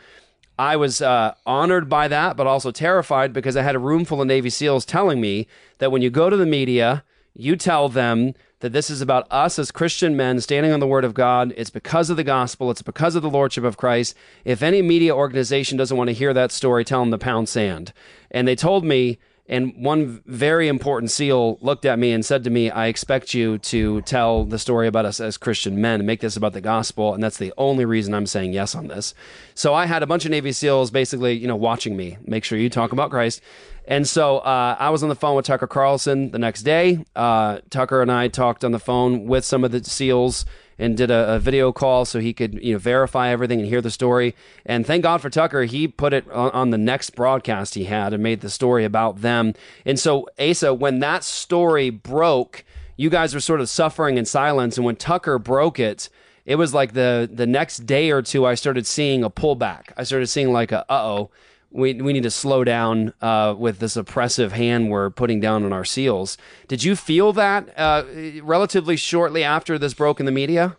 [0.57, 4.21] I was uh, honored by that, but also terrified because I had a room full
[4.21, 5.47] of Navy SEALs telling me
[5.79, 7.03] that when you go to the media,
[7.37, 11.05] you tell them that this is about us as Christian men standing on the word
[11.05, 11.53] of God.
[11.55, 12.71] It's because of the gospel.
[12.71, 14.15] It's because of the lordship of Christ.
[14.43, 17.93] If any media organization doesn't want to hear that story, tell them to pound sand.
[18.31, 19.19] And they told me,
[19.49, 23.57] and one very important SEAL looked at me and said to me, I expect you
[23.59, 27.13] to tell the story about us as Christian men and make this about the gospel.
[27.13, 29.13] And that's the only reason I'm saying yes on this.
[29.55, 32.57] So I had a bunch of Navy SEALs basically, you know, watching me, make sure
[32.57, 33.41] you talk about Christ.
[33.87, 37.05] And so uh, I was on the phone with Tucker Carlson the next day.
[37.15, 40.45] Uh, Tucker and I talked on the phone with some of the SEALs
[40.79, 43.81] and did a, a video call so he could you know verify everything and hear
[43.81, 44.35] the story.
[44.65, 48.13] And thank God for Tucker, he put it on, on the next broadcast he had
[48.13, 49.53] and made the story about them.
[49.85, 52.63] And so Asa, when that story broke,
[52.95, 56.09] you guys were sort of suffering in silence, and when Tucker broke it
[56.47, 59.91] it was like the the next day or two I started seeing a pullback.
[59.97, 61.29] I started seeing like a uh oh,
[61.71, 65.73] we we need to slow down uh, with this oppressive hand we're putting down on
[65.73, 66.37] our seals.
[66.67, 68.03] Did you feel that uh,
[68.41, 70.77] relatively shortly after this broke in the media?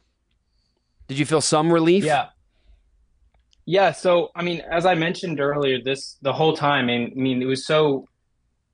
[1.07, 2.05] Did you feel some relief?
[2.05, 2.29] Yeah.
[3.64, 7.42] Yeah, so I mean, as I mentioned earlier, this the whole time, and I mean,
[7.42, 8.09] it was so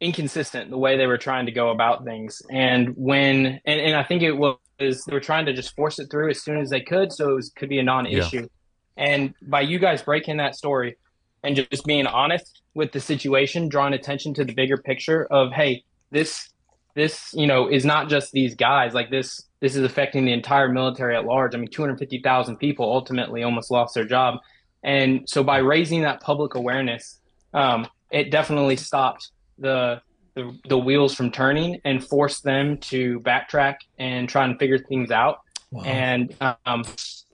[0.01, 2.41] inconsistent the way they were trying to go about things.
[2.49, 6.13] And when, and, and I think it was they were trying to just force it
[6.13, 8.43] through as soon as they could, so it was, could be a non-issue.
[8.43, 9.05] Yeah.
[9.05, 10.97] And by you guys breaking that story
[11.45, 15.85] and just being honest with the situation, drawing attention to the bigger picture of, hey,
[16.11, 16.51] this,
[16.95, 18.95] this, you know, is not just these guys.
[18.95, 21.55] Like this, this is affecting the entire military at large.
[21.55, 24.39] I mean, 250,000 people ultimately almost lost their job.
[24.83, 27.21] And so by raising that public awareness,
[27.53, 30.01] um, it definitely stopped the,
[30.35, 35.11] the the wheels from turning and forced them to backtrack and try and figure things
[35.11, 35.39] out.
[35.85, 36.35] And
[36.67, 36.85] um,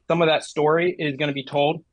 [0.08, 1.84] some of that story is going to be told.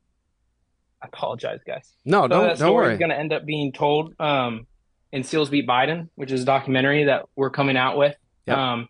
[1.02, 1.92] I apologize, guys.
[2.04, 2.94] No, Some don't- that don't worry.
[2.94, 4.66] Is going to end up being told um,
[5.12, 8.16] in Seals Beat Biden, which is a documentary that we're coming out with.
[8.46, 8.58] Yep.
[8.58, 8.88] Um,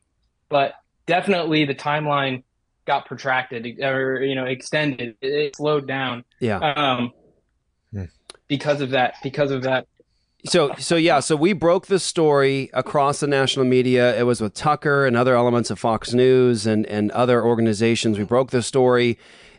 [0.49, 0.75] but
[1.07, 2.43] definitely the timeline
[2.87, 5.17] got protracted or you know extended.
[5.21, 6.25] It, it slowed down.
[6.41, 6.59] Yeah.
[6.59, 7.13] Um,
[8.49, 9.15] because of that.
[9.23, 9.87] Because of that.
[10.47, 14.19] So so yeah, so we broke the story across the national media.
[14.19, 18.19] It was with Tucker and other elements of Fox News and and other organizations.
[18.19, 19.19] We broke the story.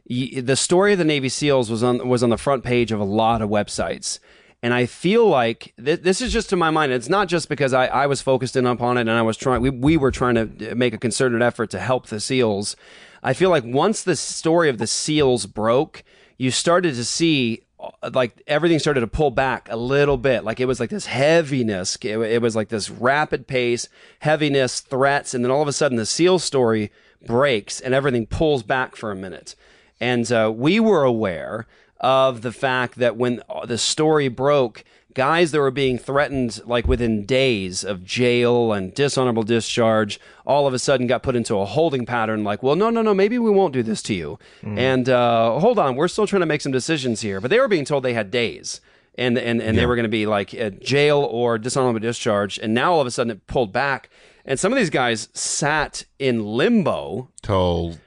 [0.10, 3.06] The story of the Navy SEALs was on was on the front page of a
[3.06, 4.20] lot of websites.
[4.62, 6.92] And I feel like th- this is just to my mind.
[6.92, 9.62] It's not just because I, I was focused in upon it and I was trying.
[9.62, 12.76] We, we were trying to make a concerted effort to help the SEALs.
[13.24, 16.04] I feel like once the story of the SEALs broke,
[16.38, 20.44] you started to see uh, like everything started to pull back a little bit.
[20.44, 21.98] Like it was like this heaviness.
[22.02, 23.88] It, it was like this rapid pace,
[24.20, 26.92] heaviness, threats, and then all of a sudden the SEAL story
[27.26, 29.56] breaks and everything pulls back for a minute.
[30.00, 31.68] And uh, we were aware
[32.00, 34.84] of the fact that when the story broke,
[35.14, 40.74] guys that were being threatened like within days of jail and dishonorable discharge all of
[40.74, 43.50] a sudden got put into a holding pattern like well no no no maybe we
[43.50, 44.38] won't do this to you.
[44.64, 47.42] And uh, hold on we're still trying to make some decisions here.
[47.42, 48.82] But they were being told they had days.
[49.18, 52.58] And and, and they were going to be like at jail or dishonorable discharge.
[52.58, 54.10] And now all of a sudden it pulled back.
[54.46, 57.98] And some of these guys sat in limbo till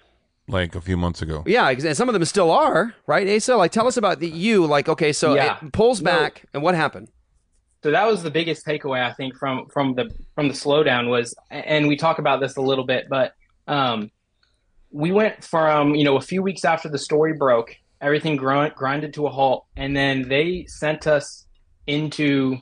[0.48, 1.42] like a few months ago.
[1.46, 3.57] yeah, and some of them still are, right, Asa?
[3.57, 4.66] Like, tell us about the, you.
[4.66, 5.59] Like, okay, so Yeah.
[5.62, 6.11] it pulls No.
[6.11, 7.09] back, and what happened?
[7.85, 11.35] so that was the biggest takeaway I think from from the from the slowdown was,
[11.50, 13.35] and we talk about this a little bit, but
[13.66, 14.11] um,
[14.92, 19.12] we went from you know a few weeks after the story broke, everything grind, grinded
[19.14, 21.46] to a halt, and then they sent us
[21.88, 22.57] into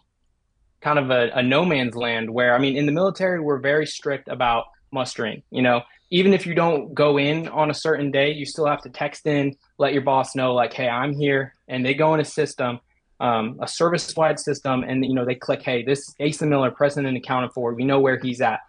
[0.81, 3.87] kind of a, a no man's land where I mean in the military we're very
[3.87, 5.43] strict about mustering.
[5.51, 8.83] You know, even if you don't go in on a certain day, you still have
[8.83, 12.21] to text in, let your boss know like, hey, I'm here, and they go in
[12.21, 12.81] a system
[13.21, 17.17] um, a service-wide system, and you know they click, "Hey, this Asa Miller, present and
[17.17, 17.75] accounted for.
[17.75, 18.61] We know where he's at,"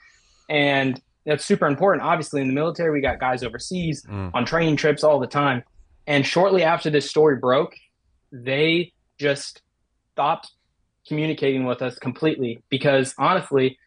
[0.49, 2.03] and that's super important.
[2.03, 4.31] Obviously, in the military, we got guys overseas Mm.
[4.33, 5.63] on training trips all the time.
[6.07, 7.75] And shortly after this story broke,
[8.31, 9.61] they just
[10.11, 10.51] stopped
[11.07, 13.77] communicating with us completely because honestly,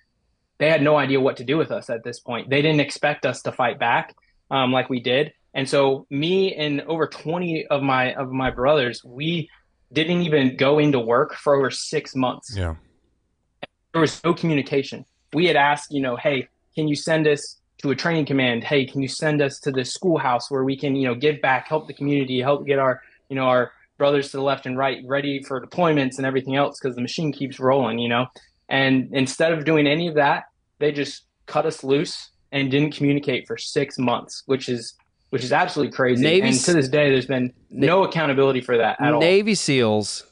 [0.58, 2.50] they had no idea what to do with us at this point.
[2.50, 4.14] They didn't expect us to fight back
[4.50, 5.32] um, like we did.
[5.52, 9.48] And so me and over 20 of my of my brothers, we
[9.92, 12.56] didn't even go into work for over six months.
[12.56, 12.74] Yeah.
[13.92, 15.04] There was no communication.
[15.32, 18.64] We had asked, you know, hey, can you send us to a training command?
[18.64, 21.68] Hey, can you send us to the schoolhouse where we can, you know, give back,
[21.68, 25.02] help the community, help get our, you know, our brothers to the left and right
[25.06, 28.26] ready for deployments and everything else because the machine keeps rolling, you know.
[28.74, 30.44] And instead of doing any of that,
[30.80, 34.94] they just cut us loose and didn't communicate for six months, which is
[35.30, 36.22] which is absolutely crazy.
[36.24, 39.20] Navy and to this day, there's been no accountability for that at all.
[39.20, 40.24] Navy SEALs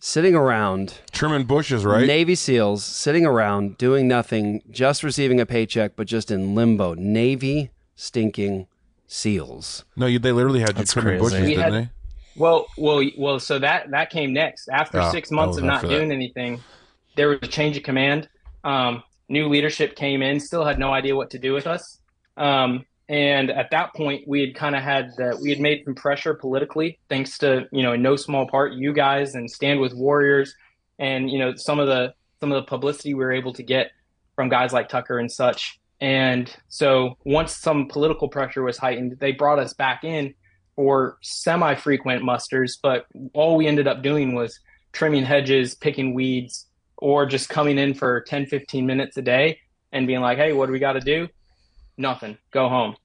[0.00, 2.06] sitting around, trimming bushes, right.
[2.06, 6.94] Navy SEALs sitting around doing nothing, just receiving a paycheck, but just in limbo.
[6.94, 8.66] Navy stinking
[9.08, 9.84] SEAls.
[9.96, 11.22] No, you, they literally had That's Truman crazy.
[11.24, 11.90] Bushes, We didn't had- they?
[12.36, 13.38] Well, well, well.
[13.38, 14.68] So that that came next.
[14.68, 15.94] After Ah, six months of not after that.
[15.98, 16.60] doing anything,
[17.16, 18.28] there was a change of command.
[18.62, 20.40] Um, new leadership came in.
[20.40, 22.00] Still had no idea what to do with us.
[22.36, 25.94] Um, and at that point, we had kind of had the, we had made some
[25.94, 29.92] pressure politically, thanks to you know in no small part you guys and Stand with
[29.94, 30.54] Warriors,
[30.98, 33.90] and you know some of the some of the publicity we were able to get
[34.34, 35.78] from guys like Tucker and such.
[36.00, 40.34] And so once some political pressure was heightened, they brought us back in
[40.76, 42.78] for semi frequent musters.
[42.82, 44.58] But all we ended up doing was
[44.92, 46.66] trimming hedges, picking weeds,
[47.04, 49.58] or just coming in for 10, 15 minutes a day
[49.92, 51.28] and being like, hey, what do we got to do?
[51.98, 52.38] Nothing.
[52.50, 52.96] Go home.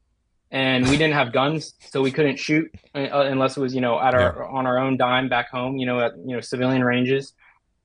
[0.51, 3.99] And we didn't have guns, so we couldn't shoot uh, unless it was, you know,
[3.99, 7.33] at our on our own dime back home, you know, at you know civilian ranges.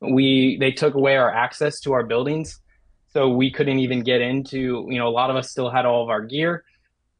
[0.00, 2.61] We they took away our access to our buildings,
[3.12, 4.87] so we couldn't even get into.
[4.88, 6.64] You know, a lot of us still had all of our gear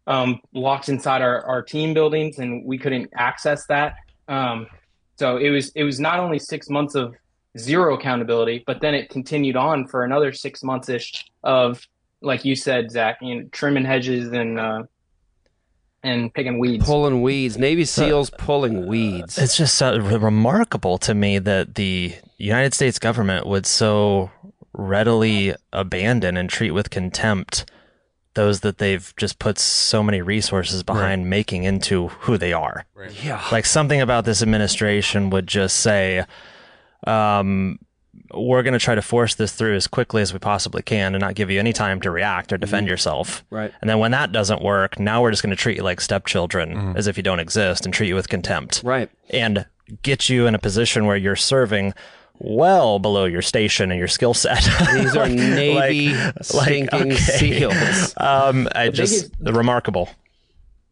[0.07, 3.96] um, locked inside our, our team buildings, and we couldn't access that.
[4.28, 4.66] Um,
[5.16, 7.14] so it was it was not only six months of
[7.59, 11.87] zero accountability, but then it continued on for another six months ish of,
[12.21, 14.83] like you said, Zach, you know, trimming hedges and uh,
[16.03, 16.85] and picking weeds.
[16.85, 17.57] Pulling weeds.
[17.57, 19.38] Navy SEALs pulling weeds.
[19.38, 24.31] It's just so remarkable to me that the United States government would so
[24.73, 27.64] readily abandon and treat with contempt
[28.35, 32.85] those that they've just put so many resources behind making into who they are.
[33.23, 33.43] Yeah.
[33.53, 36.25] Like something about this administration would just say,
[37.07, 37.79] um,
[38.33, 41.21] we're going to try to force this through as quickly as we possibly can and
[41.21, 43.45] not give you any time to react or defend yourself.
[43.51, 43.73] Right.
[43.81, 46.97] And then when that doesn't work, now we're just going to treat you like stepchildren
[46.97, 48.83] as if you don't exist and treat you with contempt.
[48.85, 49.11] Right.
[49.31, 49.67] And
[50.03, 51.93] get you in a position where you're serving
[52.38, 54.64] well below your station and your skill set.
[54.95, 58.14] These are Navy stinking SEALs.
[58.17, 60.09] Um, I just biggest- remarkable.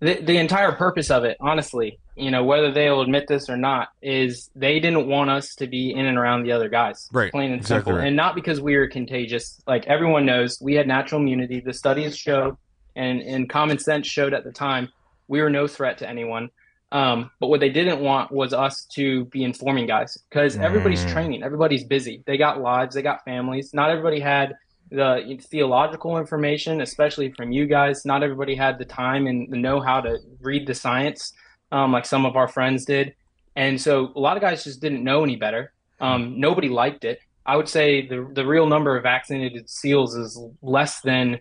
[0.02, 3.90] The, the entire purpose of it, honestly, you know, whether they'll admit this or not,
[4.02, 7.08] is they didn't want us to be in and around the other guys.
[7.12, 7.30] Right.
[7.30, 7.98] Plain and Exactly simple.
[8.00, 8.08] right.
[8.08, 9.62] And not because we were contagious.
[9.64, 11.60] Like everyone knows, we had natural immunity.
[11.60, 12.58] The studies show,
[12.96, 14.88] and, and common sense showed at the time,
[15.28, 16.50] we were no threat to anyone.
[16.90, 21.44] Um, but what they didn't want was us to be informing guys because everybody's training,
[21.44, 22.24] everybody's busy.
[22.26, 23.72] They got lives, they got families.
[23.72, 24.56] Not everybody had
[24.92, 28.04] the theological information, especially from you guys.
[28.04, 31.32] Not everybody had the time and the know how to read the science
[31.72, 33.14] um, like some of our friends did.
[33.56, 35.72] And so a lot of guys just didn't know any better.
[36.00, 37.20] Um, nobody liked it.
[37.44, 41.40] I would say the the real number of vaccinated SEALs is less than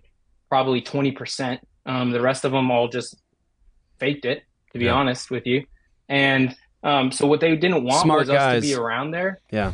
[0.50, 1.60] probably 20%.
[1.86, 3.16] Um, the rest of them all just
[4.00, 4.94] faked it, to be Yeah.
[4.94, 5.66] honest with you.
[6.10, 9.40] And um, so what they didn't want Smart was us to be around there.
[9.52, 9.74] Yeah.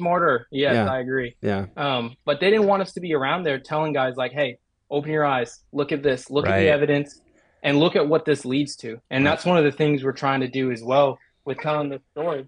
[0.00, 0.90] Smarter, yes, Yeah.
[0.90, 1.36] I agree.
[1.42, 1.66] Yeah.
[1.76, 4.58] Um, but they didn't want us to be around there telling guys like, "Hey,
[4.90, 7.20] open your eyes, look at this, look at the evidence,
[7.62, 10.40] and look at what this leads to." And that's one of the things we're trying
[10.40, 12.46] to do as well with telling the story.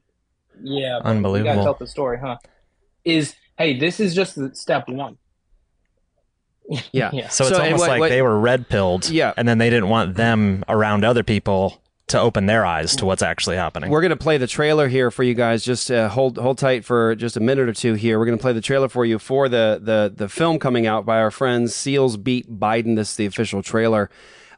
[0.62, 1.52] Yeah, but You Unbelievable.
[1.54, 2.36] gotta tell the story, huh?
[3.04, 5.18] Is hey, this is just step one.
[6.92, 7.10] Yeah.
[7.12, 7.28] Yeah.
[7.28, 9.10] So it's and almost what- like what- they were red pilled.
[9.10, 9.32] Yeah.
[9.36, 11.81] And then they didn't want them around other people
[12.12, 13.90] to open their eyes to what's actually happening.
[13.90, 15.64] We're gonna play the trailer here for you guys.
[15.64, 18.18] Just uh, hold hold tight for just a minute or two here.
[18.18, 21.18] We're gonna play the trailer for you for the the the film coming out by
[21.20, 22.96] our friends Seals Beat Biden.
[22.96, 24.10] This is the official trailer.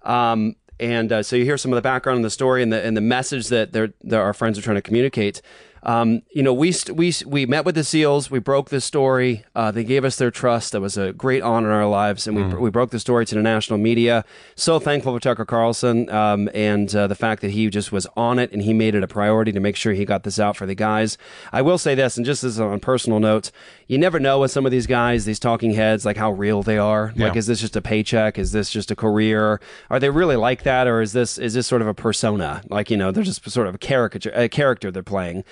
[0.02, 2.84] Um, and uh, so you hear some of the background and the story and the
[2.84, 5.40] and the message that that our friends are trying to communicate.
[5.84, 8.30] Um, you know, we st- we we met with the SEALs.
[8.30, 9.44] We broke the story.
[9.54, 10.72] Uh, they gave us their trust.
[10.72, 13.34] That was a great honor in our lives, and we we broke the story to
[13.34, 14.24] the national media.
[14.54, 18.38] So thankful for Tucker Carlson um, and uh, the fact that he just was on
[18.38, 20.66] it and he made it a priority to make sure he got this out for
[20.66, 21.18] the guys.
[21.52, 23.50] I will say this, and just as on personal note,
[23.86, 26.78] you never know with some of these guys, these talking heads, like how real they
[26.78, 27.12] are.
[27.16, 28.38] Like, is this just a paycheck?
[28.38, 29.60] Is this just a career?
[29.90, 32.62] Are they really like that, or is this is this sort of a persona?
[32.68, 35.44] Like you know, they're just sort of a caricature, a character they're playing.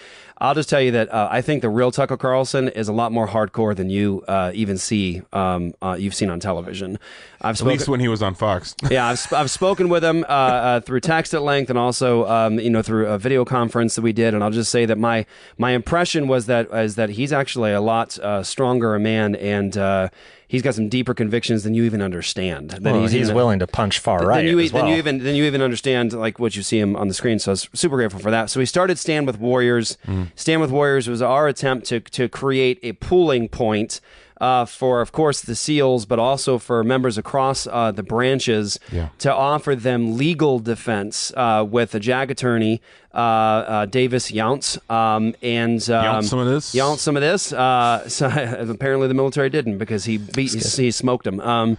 [0.43, 3.13] I'll just tell you that uh, I think the real Tucker Carlson is a lot
[3.13, 5.23] more hardcore than you uh, even see.
[5.33, 6.99] Um, uh, you've seen on television.
[7.41, 8.75] I've At spoken, least when he was on Fox.
[8.91, 12.27] yeah, I've, sp- I've spoken with him uh, uh, through text at length and also
[12.27, 14.35] um, you know through a video conference that we did.
[14.35, 15.27] And I'll just say that my
[15.59, 20.11] my impression was that is that he's actually a lot uh, stronger a man and.
[20.53, 22.71] He's got some deeper convictions than you even understand.
[22.73, 24.83] Than Well, he's, even- willing to punch far right then you, as well.
[24.85, 27.39] then you even then you even understand like what you see him on the screen.
[27.39, 28.51] So I was super grateful for that.
[28.51, 29.97] So we started Stand with Warriors.
[30.37, 34.01] Stand with Warriors was our attempt to to create a pooling point.
[34.41, 39.11] Uh, for of course the SEALs, but also for members across uh, the branches Yeah.
[39.19, 42.83] to offer them legal defense uh, with a JAG attorney,
[43.15, 46.75] uh, uh, Davis Younts, um, and um, Yount some of this?
[46.75, 47.53] Yount some of this.
[47.53, 51.41] Uh, so apparently the military didn't because he beat he, smoked him.
[51.41, 51.79] Um,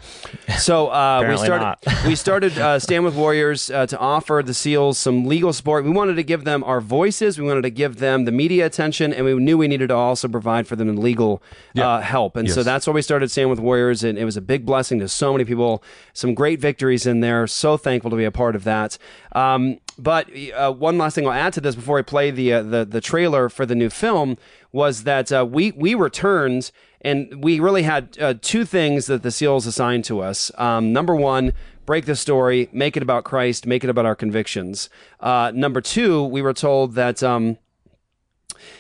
[0.58, 1.84] so uh, we started not.
[2.08, 5.84] we started uh, Stand with Warriors uh, to offer the SEALs some legal support.
[5.84, 7.40] We wanted to give them our voices.
[7.40, 10.27] We wanted to give them the media attention, and we knew we needed to also
[10.27, 11.42] provide for them legal
[11.77, 12.36] uh, help.
[12.36, 15.00] And so that's why we started Stand with Warriors, and it was a big blessing
[15.00, 15.84] to so many people.
[16.13, 17.48] Some great victories in there.
[17.48, 18.98] So thankful to be a part of that.
[19.34, 22.63] Um, but uh, one last thing I'll add to this before I play the uh,
[22.63, 24.37] the the trailer for the new film
[24.71, 26.71] was that uh, we we returned
[27.02, 30.52] and we really had uh, two things that the SEALs assigned to us.
[30.58, 31.54] Um, number one,
[31.85, 34.89] break the story, make it about Christ, make it about our convictions.
[35.19, 37.58] Uh, number two, we were told that um,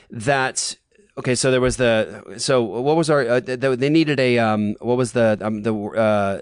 [0.09, 0.77] that
[1.17, 4.97] okay, so there was the so what was our uh, they needed a um, what
[4.97, 6.39] was the um, the uh,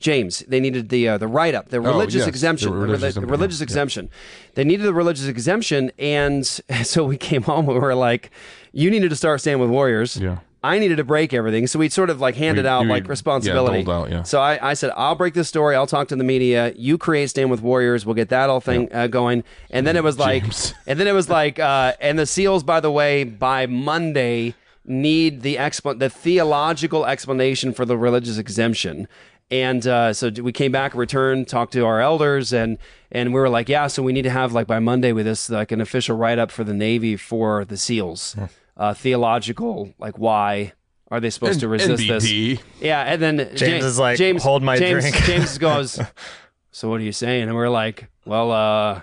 [0.00, 3.02] James they needed the uh, the write up the Oh, religious yes, exemption the religious
[3.02, 3.64] reli- exemption, religious yeah.
[3.64, 4.10] exemption
[4.54, 6.46] they needed the religious exemption and
[6.82, 8.30] so we came home and we were like
[8.72, 10.38] you needed to start standing with warriors Yeah.
[10.62, 13.08] I needed to break everything so we sort of like handed We- out we- like
[13.08, 14.22] responsibility doled out, yeah.
[14.24, 17.30] so I, I said I'll break this story I'll talk to the media you create
[17.30, 20.42] stand with warriors we'll get that all thing uh, going and then it was like
[20.44, 20.74] James.
[20.86, 25.42] and then it was like, uh, and the SEALs, by the way, by Monday need
[25.42, 29.06] the expl- the theological explanation for the religious exemption.
[29.50, 32.78] And uh, so we came back, returned, talked to our elders, and
[33.10, 35.50] and we were like, yeah, so we need to have like by Monday with this
[35.50, 40.72] like an official write up for the Navy for the SEAls, uh, theological like why
[41.10, 42.60] are they supposed to resist this?
[42.80, 45.98] Yeah, and then James Ja- is like, James, "Hold my James, drink." James goes,
[46.70, 47.44] so what are you saying?
[47.48, 49.00] And we're like, well, uh,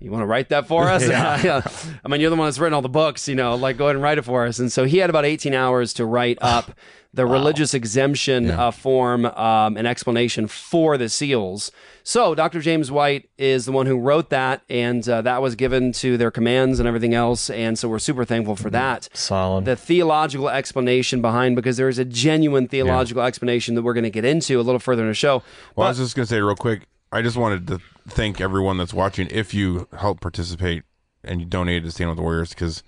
[0.00, 1.06] you want to write that for us?
[1.08, 1.60] Yeah.
[2.02, 3.96] I mean, you're the one that's written all the books, you know, like go ahead
[3.96, 4.58] and write it for us.
[4.58, 6.70] And so he had about 18 hours to write up
[7.14, 11.70] the religious exemption uh, form, um, an explanation for the SEALs.
[12.02, 12.60] So Dr.
[12.60, 16.30] James White is the one who wrote that, and uh, that was given to their
[16.30, 17.48] commands and everything else.
[17.50, 19.64] And so we're super thankful for that Solid.
[19.64, 24.10] the theological explanation behind because there is a genuine theological explanation that we're going to
[24.10, 25.42] get into a little further in the show.
[25.76, 26.82] Well, I was just gonna say real quick.
[27.12, 29.28] I just wanted to thank everyone that's watching.
[29.30, 30.82] If you help participate
[31.22, 32.82] and you donated to Stand with the Warriors, because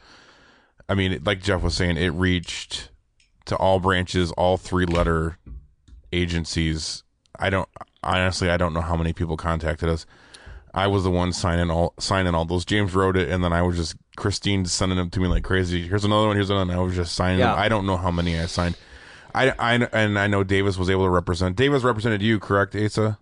[0.89, 2.91] I mean, like Jeff was saying, it reached
[3.47, 5.39] to all branches, all three letter
[6.13, 7.03] agencies.
[7.39, 7.69] I don't
[8.03, 10.07] honestly, I don't know how many people contacted us.
[10.75, 12.65] I was the one signing all signing all those.
[12.65, 15.87] James wrote it, and then I was just Christine sending them to me like crazy.
[15.89, 16.37] Here's another one.
[16.37, 16.67] Here's another.
[16.69, 16.77] one.
[16.77, 17.53] I was just signing Yeah.
[17.53, 17.59] them.
[17.59, 18.77] I don't know how many I signed.
[19.35, 21.57] I, I and I know Davis was able to represent.
[21.57, 23.19] Davis represented you, correct, Asa?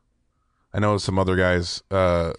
[0.72, 1.83] I know some other guys.
[1.91, 2.33] Uh,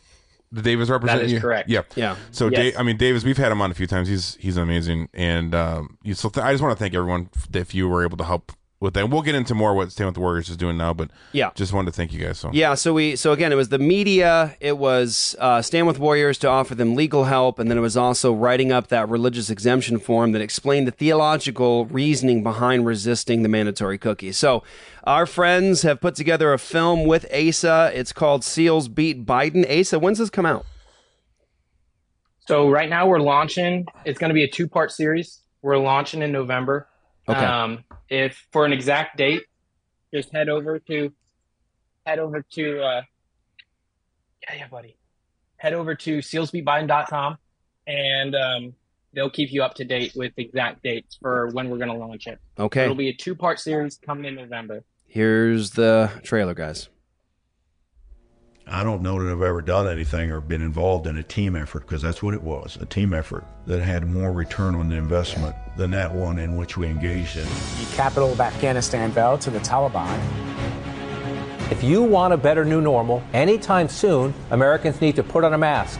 [0.61, 1.39] Davis represent is you?
[1.39, 1.69] correct.
[1.69, 2.15] Yeah, Yeah.
[2.31, 2.73] So, Yes.
[2.73, 4.07] Da- I mean, Davis, we've had him on a few times.
[4.07, 7.87] He's he's amazing, and um, so th- I just want to thank everyone if you
[7.89, 8.51] were able to help
[8.81, 9.09] with that.
[9.09, 11.51] We'll get into more what Stand with the Warriors is doing now, but Yeah.
[11.55, 12.37] just wanted to thank you guys.
[12.37, 15.97] So Yeah, so we so again it was the media, it was uh, Stand with
[15.97, 19.49] Warriors to offer them legal help, and then it was also writing up that religious
[19.49, 24.31] exemption form that explained the theological reasoning behind resisting the mandatory cookie.
[24.33, 24.61] So
[25.05, 27.91] our friends have put together a film with Asa.
[27.93, 29.65] It's called Seals Beat Biden.
[29.69, 30.65] Asa, when's this come out?
[32.47, 33.85] So right now we're launching.
[34.03, 35.39] It's going to be a two-part series.
[35.61, 36.87] We're launching in November.
[37.27, 37.39] Okay.
[37.39, 39.43] Um, if for an exact date,
[40.13, 41.11] just head over to
[42.05, 43.01] head over to uh,
[44.43, 44.97] yeah, yeah, buddy.
[45.57, 47.37] Head over to sealsbeatbiden.com
[47.87, 48.73] and um,
[49.13, 52.27] they'll keep you up to date with exact dates for when we're going to launch
[52.27, 52.39] it.
[52.59, 52.83] Okay.
[52.83, 54.83] It'll be a two-part series coming in November.
[55.07, 56.89] Here's the trailer, guys.
[58.67, 61.81] I don't know that I've ever done anything or been involved in a team effort
[61.81, 65.55] because that's what it was a team effort that had more return on the investment
[65.77, 67.43] than that one in which we engaged in.
[67.43, 70.19] The capital of Afghanistan fell to the Taliban.
[71.71, 75.59] If you want a better new normal anytime soon, Americans need to put on a
[75.59, 75.99] mask.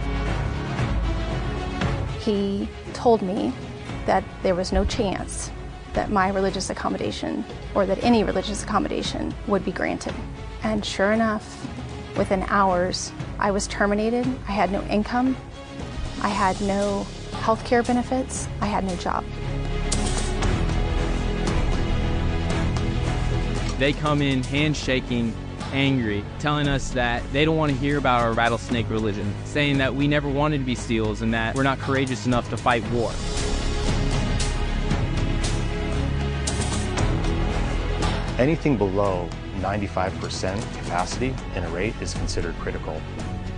[2.20, 3.54] He told me
[4.08, 5.52] that there was no chance
[5.94, 7.46] that my religious accommodation
[7.76, 10.16] or that any religious accommodation would be granted.
[10.64, 11.68] And sure enough,
[12.18, 14.26] within hours, I was terminated.
[14.48, 15.36] I had no income.
[16.22, 17.06] I had no
[17.42, 18.48] health care benefits.
[18.62, 19.24] I had no job.
[23.78, 25.36] They come in handshaking,
[25.74, 29.94] angry, telling us that they don't want to hear about our rattlesnake religion, saying that
[29.94, 33.12] we never wanted to be SEALs and that we're not courageous enough to fight war.
[38.40, 39.30] Anything below
[39.66, 43.02] 95% capacity in a rate is considered critical.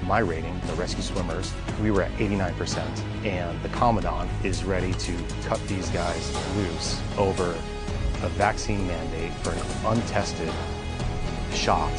[0.03, 2.77] My rating, the rescue swimmers, we were at 89%,
[3.25, 7.51] and the Commandant is ready to cut these guys loose over
[8.23, 10.49] a vaccine mandate for an untested
[11.53, 11.91] shot.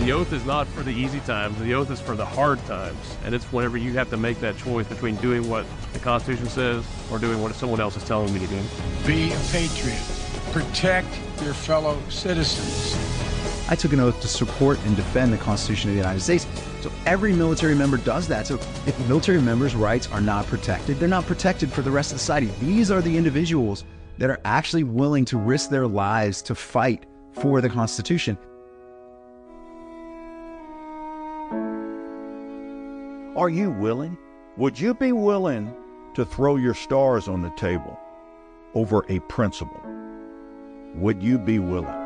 [0.00, 1.56] The oath is not for the easy times.
[1.60, 3.16] The oath is for the hard times.
[3.24, 6.84] And it's whenever you have to make that choice between doing what the Constitution says
[7.12, 8.60] or doing what someone else is telling me to do.
[9.06, 10.31] Be a patriot.
[10.52, 11.08] Protect
[11.42, 12.94] your fellow citizens.
[13.70, 16.46] I took an oath to support and defend the Constitution of the United States.
[16.82, 18.46] So every military member does that.
[18.46, 22.18] So if military members' rights are not protected, they're not protected for the rest of
[22.20, 22.50] society.
[22.60, 23.84] These are the individuals
[24.18, 28.36] that are actually willing to risk their lives to fight for the Constitution.
[33.34, 34.18] Are you willing?
[34.58, 35.74] Would you be willing
[36.12, 37.98] to throw your stars on the table
[38.74, 39.91] over a principle?
[40.94, 42.02] Would you be willing?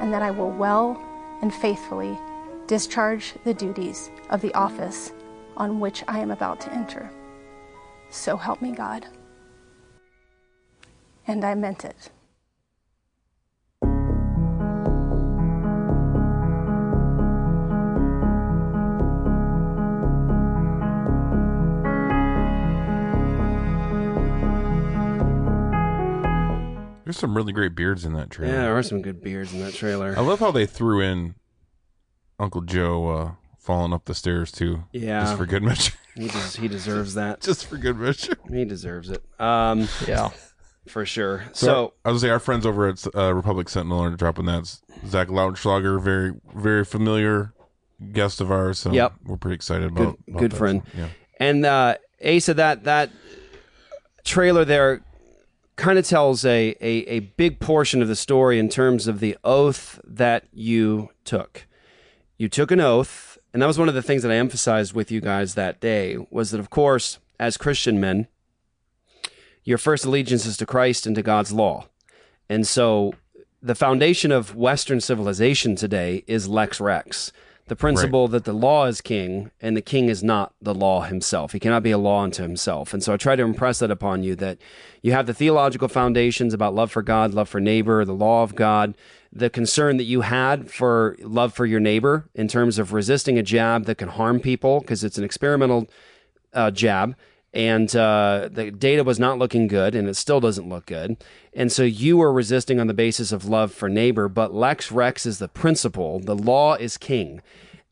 [0.00, 1.02] and that I will well
[1.42, 2.18] and faithfully
[2.66, 5.12] discharge the duties of the office
[5.56, 7.10] on which I am about to enter.
[8.10, 9.06] So help me God.
[11.26, 12.10] And I meant it.
[27.08, 28.52] There's some really great beards in that trailer.
[28.52, 30.12] Yeah, there are some good beards in that trailer.
[30.14, 31.36] I love how they threw in
[32.38, 34.84] Uncle Joe uh, falling up the stairs too.
[34.92, 35.94] Yeah, just for good measure.
[36.14, 37.40] He des- he deserves that.
[37.40, 38.34] just for good measure.
[38.50, 39.24] He deserves it.
[39.40, 40.28] Um, yeah,
[40.86, 41.44] for sure.
[41.54, 44.44] So, So, I was gonna say our friends over at uh, Republic Sentinel are dropping
[44.44, 44.66] that.
[45.06, 47.54] Zach Lautenschlager, very very familiar
[48.12, 48.78] guest of ours.
[48.80, 49.14] So Yep.
[49.24, 50.18] we're pretty excited good, about.
[50.28, 50.56] about good that.
[50.58, 50.82] friend.
[50.94, 51.08] Yeah.
[51.40, 53.10] And uh, Asa, that that
[54.24, 55.00] trailer there
[55.78, 59.38] kind of tells a, a a big portion of the story in terms of the
[59.44, 61.66] oath that you took.
[62.36, 65.10] You took an oath, and that was one of the things that I emphasized with
[65.10, 68.26] you guys that day was that, of course, as Christian men,
[69.64, 71.86] your first allegiance is to Christ and to God's law.
[72.48, 73.14] And so
[73.62, 77.32] the foundation of Western civilization today is Lex Rex,
[77.68, 81.52] the principle that the law is king and the king is not the law himself.
[81.52, 82.92] He cannot be a law unto himself.
[82.92, 84.58] And so I try to impress that upon you that
[85.02, 88.54] you have the theological foundations about love for God, love for neighbor, the law of
[88.54, 88.94] God,
[89.32, 93.42] the concern that you had for love for your neighbor in terms of resisting a
[93.42, 95.88] jab that can harm people because it's an experimental
[96.54, 97.14] uh, jab
[97.52, 101.16] and uh, the data was not looking good and it still doesn't look good.
[101.54, 105.24] And so you were resisting on the basis of love for neighbor but lex rex
[105.24, 107.40] is the principle the law is king.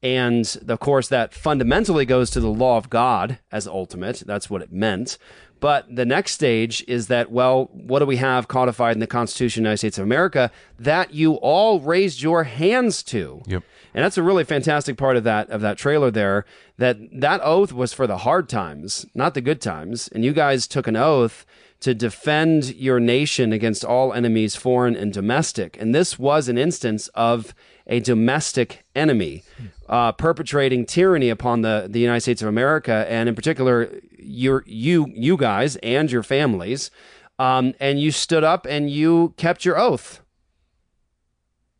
[0.03, 4.23] And of course that fundamentally goes to the law of god as ultimate.
[4.27, 5.19] That's what it meant.
[5.59, 9.63] But the next stage is that well what do we have codified in the constitution
[9.63, 13.43] of the united states of america that you all raised your hands to?
[13.47, 13.63] Yep.
[13.97, 16.45] And that's a really fantastic part of that of that trailer there.
[16.77, 20.09] That that oath was for the hard times, not the good times.
[20.09, 21.47] And you guys took an oath
[21.81, 25.81] to defend your nation against all enemies, foreign and domestic.
[25.81, 27.55] And this was an instance of
[27.87, 29.45] a domestic enemy
[29.89, 35.07] uh, perpetrating tyranny upon the, the United States of America, and in particular, your you
[35.15, 36.91] you guys and your families.
[37.39, 40.21] Um, and you stood up and you kept your oath.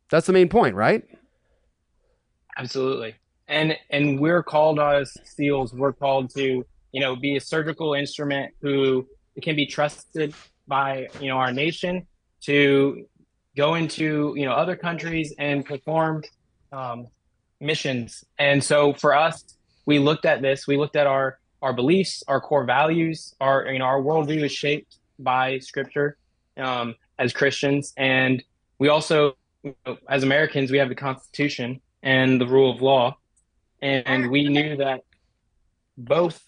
[0.09, 1.03] That's the main point, right?
[2.57, 3.15] Absolutely.
[3.47, 8.53] And and we're called as SEALs, we're called to, you know, be a surgical instrument
[8.61, 9.07] who
[9.41, 10.33] can be trusted
[10.67, 12.07] by, you know, our nation
[12.41, 13.05] to
[13.55, 16.23] go into, you know, other countries and perform
[16.71, 17.07] um,
[17.59, 18.23] missions.
[18.37, 19.43] And so for us,
[19.85, 23.79] we looked at this, we looked at our our beliefs, our core values, our you
[23.79, 26.17] know, our worldview is shaped by scripture
[26.57, 27.93] um, as Christians.
[27.95, 28.43] And
[28.77, 29.37] we also
[30.09, 33.17] as Americans, we have the Constitution and the rule of law,
[33.81, 35.01] and we knew that
[35.97, 36.41] both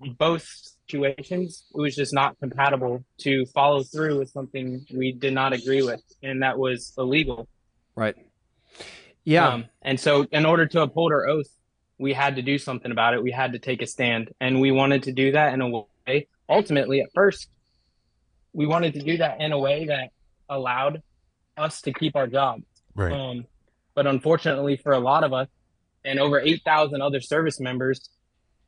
[0.00, 0.48] both
[0.86, 5.82] situations it was just not compatible to follow through with something we did not agree
[5.82, 7.46] with, and that was illegal.
[7.94, 8.16] Right.
[9.22, 9.48] Yeah.
[9.48, 11.50] Um, and so, in order to uphold our oath,
[11.98, 13.22] we had to do something about it.
[13.22, 16.28] We had to take a stand, and we wanted to do that in a way.
[16.48, 17.50] Ultimately, at first,
[18.54, 20.08] we wanted to do that in a way that
[20.48, 21.02] allowed
[21.58, 22.64] us to keep our jobs.
[22.94, 23.12] Right.
[23.12, 23.46] Um,
[23.96, 25.48] but unfortunately, for a lot of us,
[26.04, 28.08] and over eight thousand other service members,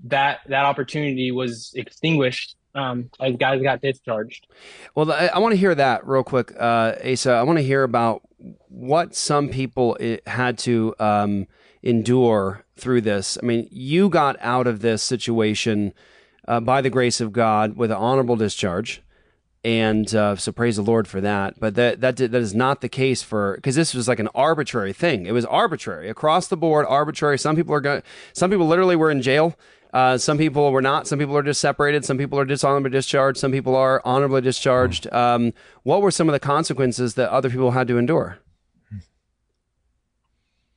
[0.05, 4.49] that that opportunity was extinguished um, as guys got discharged.
[4.97, 7.33] Well, I, I want to hear that real quick, uh, Asa.
[7.33, 8.22] I want to hear about
[8.68, 11.47] what some people had to um,
[11.83, 13.39] endure through this.
[13.41, 15.93] I mean, you got out of this situation
[16.47, 19.03] uh, by the grace of God with an honorable discharge.
[19.65, 21.59] And uh, so praise the Lord for that.
[21.59, 24.29] But that that did, that is not the case for because this was like an
[24.35, 25.27] arbitrary thing.
[25.27, 27.39] It was arbitrary across the board, arbitrary.
[27.39, 28.03] Some people are going.
[28.33, 29.57] Some people literally were in jail.
[29.93, 31.07] Uh, some people were not.
[31.07, 32.05] Some people are just separated.
[32.05, 33.39] Some people are dishonorably discharged.
[33.39, 35.13] Some people are honorably discharged.
[35.13, 35.53] Um,
[35.83, 38.39] what were some of the consequences that other people had to endure?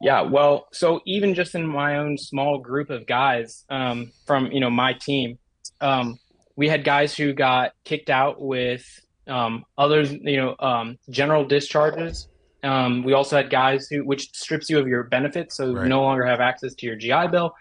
[0.02, 4.60] Yeah, well, so even just in my own small group of guys um, from you
[4.60, 5.38] know my team,
[5.80, 6.18] um,
[6.62, 8.86] we had guys who got kicked out with
[9.28, 12.28] um, others, you know, um, general discharges.
[12.62, 16.04] Um, we also had guys who, which strips you of your benefits, so you no
[16.04, 17.56] longer have access to your GI Bill.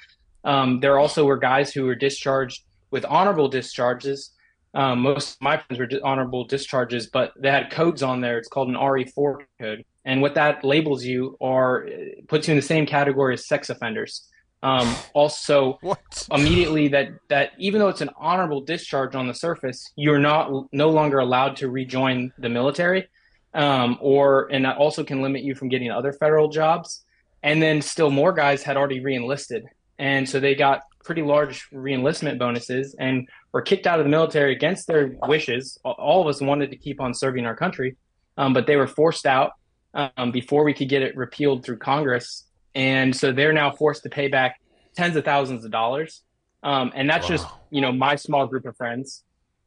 [0.45, 4.33] Um, there also were guys who were discharged with honorable discharges.
[4.75, 8.37] Um, most of my friends were di- honorable discharges, but they had codes on there.
[8.37, 11.91] It's called an RE4 code, and what that labels you or uh,
[12.29, 14.29] puts you in the same category as sex offenders.
[14.63, 15.79] Um, also,
[16.31, 20.91] immediately that that even though it's an honorable discharge on the surface, you're not no
[20.91, 23.09] longer allowed to rejoin the military,
[23.55, 27.05] um, or and that also can limit you from getting other federal jobs.
[27.43, 29.63] And then still more guys had already reenlisted,
[29.99, 34.53] and so they got pretty large reenlistment bonuses and were kicked out of the military
[34.53, 35.79] against their wishes.
[35.83, 37.97] All- All of us wanted to keep on serving our country,
[38.37, 39.53] um, but they were forced out
[39.95, 42.45] um, before we could get it repealed through Congress.
[42.75, 44.61] And so they're now forced to pay back
[44.95, 46.23] tens of thousands of dollars.
[46.63, 49.25] Um, and that's just, you know, my small group of friends.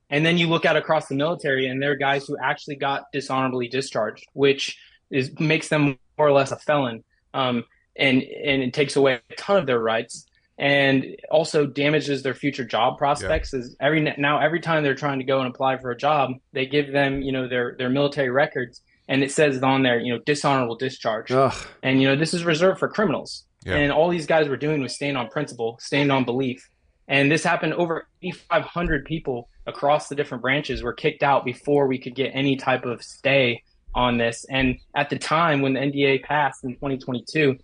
[0.09, 3.05] And then you look out across the military and there are guys who actually got
[3.11, 4.77] dishonorably discharged, which
[5.09, 7.03] is makes them more or less a felon.
[7.33, 7.63] Um,
[7.95, 10.25] and, and it takes away a ton of their rights
[10.57, 15.25] and also damages their future job prospects is every now every time they're trying to
[15.25, 18.81] go and apply for a job they give them you know their their military records
[19.07, 21.53] and it says on there you know dishonorable discharge Ugh.
[21.81, 23.75] and you know this is reserved for criminals Yeah.
[23.75, 26.67] and all these guys were doing was staying on principle staying on belief
[27.07, 31.97] and this happened over 8500 people across the different branches were kicked out before we
[31.97, 33.61] could get any type of stay
[33.95, 37.57] on this and at the time when the NDAA passed in 2022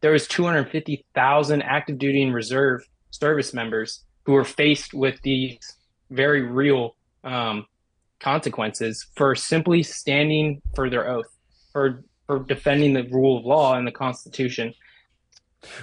[0.00, 5.58] there was 250,000 active duty and reserve service members who were faced with these
[6.10, 7.66] very real um,
[8.24, 11.26] consequences for simply standing for their oath,
[11.72, 14.72] for for defending the rule of law and the Constitution.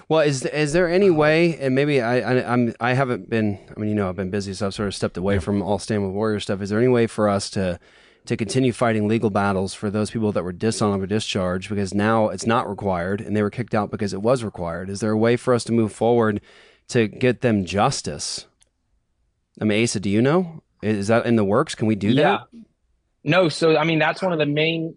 [0.09, 3.59] Well, is is there any way, and maybe I, I I'm I haven't been.
[3.75, 5.79] I mean, you know, I've been busy, so I've sort of stepped away from all
[5.79, 6.61] Stand with Warrior stuff.
[6.61, 7.79] Is there any way for us to
[8.25, 12.45] to continue fighting legal battles for those people that were dishonorably discharged because now it's
[12.45, 14.89] not required and they were kicked out because it was required?
[14.89, 16.39] Is there a way for us to move forward
[16.89, 18.45] to get them justice?
[19.59, 20.61] I mean, Asa, do you know?
[20.81, 21.75] Is that in the works?
[21.75, 22.41] Can we do that?
[23.23, 24.95] No, so I mean that's one of the main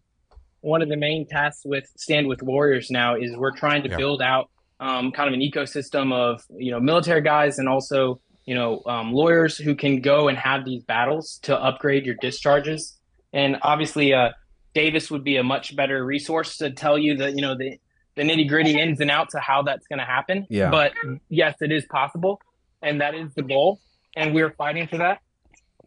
[0.61, 3.97] one of the main tasks with Stand with Warriors now is we're trying to Yeah.
[3.99, 4.49] build out
[4.81, 9.13] um, kind of an ecosystem of you know military guys and also you know um,
[9.13, 12.99] lawyers who can go and have these battles to upgrade your discharges.
[13.33, 14.31] And obviously, uh,
[14.75, 17.79] Davis would be a much better resource to tell you the you know the
[18.17, 20.47] the nitty gritty ins and outs of how that's going to happen.
[20.49, 20.71] Yeah.
[20.71, 20.93] But
[21.29, 22.41] yes, it is possible,
[22.81, 23.81] and that is the goal,
[24.17, 25.19] and we're fighting for that.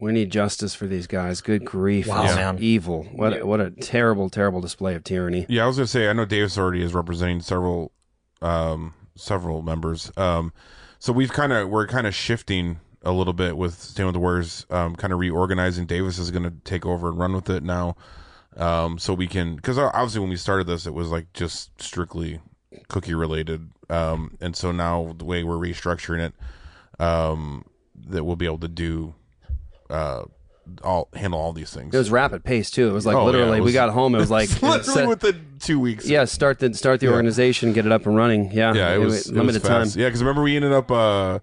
[0.00, 1.40] We need justice for these guys.
[1.40, 2.06] Good grief.
[2.06, 2.58] Wow, It's man.
[2.60, 3.04] Evil.
[3.12, 5.46] What what a terrible, terrible display of tyranny.
[5.48, 7.92] Yeah, I was gonna say I know Davis already is representing several
[8.40, 10.12] um several members.
[10.16, 10.52] Um
[10.98, 14.20] so we've kind of we're kind of shifting a little bit with Stand with the
[14.20, 15.86] Warriors, um kind of reorganizing.
[15.86, 17.96] Davis is gonna take over and run with it now.
[18.56, 22.40] Um so we can because obviously when we started this it was like just strictly
[22.88, 23.70] cookie related.
[23.90, 27.64] Um and so now the way we're restructuring it, um
[28.06, 29.14] that we'll be able to do
[29.90, 30.24] uh
[30.84, 31.94] all handle all these things.
[31.94, 32.88] It was rapid pace too.
[32.88, 34.14] It was like Oh, yeah, literally it we got home.
[34.14, 36.06] It was like literally set- within two weeks.
[36.06, 37.12] Yeah, start the start the Yeah.
[37.12, 38.52] organization, get it up and running.
[38.52, 39.86] Yeah, Yeah, it was it was limited time.
[39.94, 40.90] Yeah, because remember we ended up.
[40.90, 41.38] uh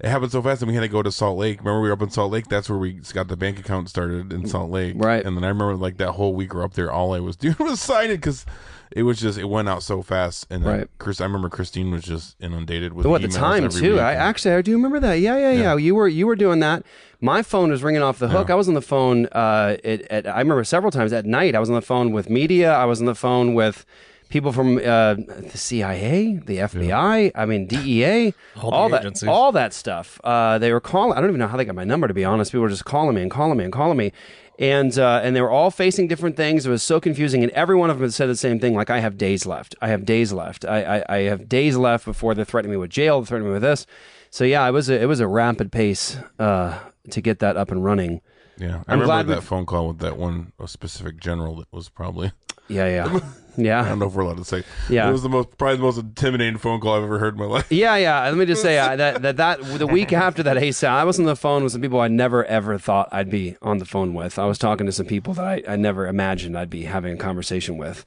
[0.00, 1.58] It happened so fast, and we had to go to Salt Lake.
[1.60, 2.46] Remember we were up in Salt Lake.
[2.48, 4.94] That's where we got the bank account started in Salt Lake.
[4.96, 5.24] Right.
[5.24, 6.92] And then I remember like that whole week we we're up there.
[6.92, 8.44] All I was doing was signing because
[8.92, 10.46] it was just it went out so fast.
[10.50, 10.88] And then Right.
[10.98, 13.92] Chris, I remember Christine was just inundated with Oh, at the time every too.
[13.94, 14.00] week.
[14.00, 15.14] I actually I do remember that.
[15.20, 16.84] Yeah, yeah, yeah, You were you were doing that.
[17.20, 18.48] My phone was ringing off the hook.
[18.48, 19.26] I was on the phone.
[19.26, 21.54] Uh, at, at, I remember several times at night.
[21.56, 22.72] I was on the phone with media.
[22.72, 23.84] I was on the phone with
[24.28, 27.32] people from uh, the CIA, the FBI.
[27.34, 29.28] I mean DEA, All the that agencies.
[29.28, 30.20] all that stuff.
[30.22, 31.16] Uh, they were calling.
[31.16, 32.52] I don't even know how they got my number to be honest.
[32.52, 34.12] People were just calling me and calling me and calling me.
[34.60, 36.66] And uh, and they were all facing different things.
[36.66, 38.74] It was so confusing, and every one of them said the same thing.
[38.74, 39.76] Like, I have days left.
[39.80, 40.64] I have days left.
[40.64, 43.20] I, I, I have days left before they're threatening me with jail.
[43.20, 43.86] They're threatening me with this.
[44.30, 46.76] So yeah, it was a, it was a rapid pace uh,
[47.10, 48.20] to get that up and running.
[48.58, 51.54] Yeah, I I'm remember glad that we've- phone call with that one a specific general
[51.56, 52.32] that was probably.
[52.66, 53.20] Yeah, yeah,
[53.58, 53.82] yeah.
[53.82, 54.62] I don't know if we're allowed to say.
[54.88, 55.08] Yeah.
[55.08, 57.46] it was the most probably the most intimidating phone call I've ever heard in my
[57.46, 57.66] life.
[57.78, 58.22] Yeah, yeah.
[58.22, 61.18] Let me just say uh, that that that the week after that ASAP, I was
[61.18, 64.14] on the phone with some people I never ever thought I'd be on the phone
[64.14, 64.38] with.
[64.38, 67.16] I was talking to some people that I, I never imagined I'd be having a
[67.16, 68.04] conversation with.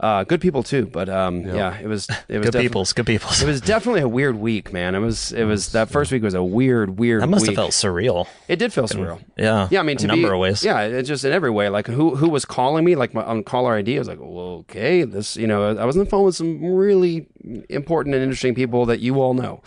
[0.00, 1.78] Uh, good people too, but um, yeah.
[1.78, 3.42] it was it was Good defi- peoples, good peoples.
[3.42, 4.94] It was definitely a weird week, man.
[4.94, 7.20] It was it was that first week was a weird weird.
[7.22, 8.26] That must have felt surreal.
[8.48, 9.20] It did feel surreal.
[9.36, 9.68] Yeah.
[9.70, 10.64] Yeah, I mean, to a number be, of ways.
[10.64, 11.68] Yeah, it's just in every way.
[11.68, 12.96] Like who who was calling me?
[12.96, 15.36] Like my, on caller ID, I was like, well, okay, this.
[15.36, 17.26] You know, I was on the phone with some really
[17.68, 19.62] important and interesting people that you all know.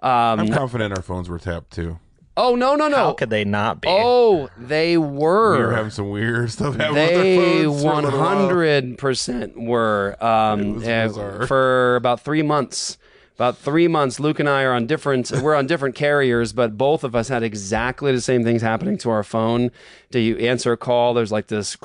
[0.00, 2.00] Um, I'm confident our phones were tapped too.
[2.36, 2.96] Oh no no no!
[2.96, 3.88] How could they not be?
[3.90, 5.56] Oh, they were.
[5.58, 8.20] We were having some weird stuff happen They with our phones for a one little
[8.20, 8.28] while.
[8.48, 10.86] hundred percent were um, was
[11.18, 12.98] uh, for about three months.
[13.34, 15.30] About three months, Luke and I are on different.
[15.30, 19.10] We're on different carriers, but both of us had exactly the same things happening to
[19.10, 19.70] our phone.
[20.10, 21.12] Do you answer a call?
[21.12, 21.76] There's like this,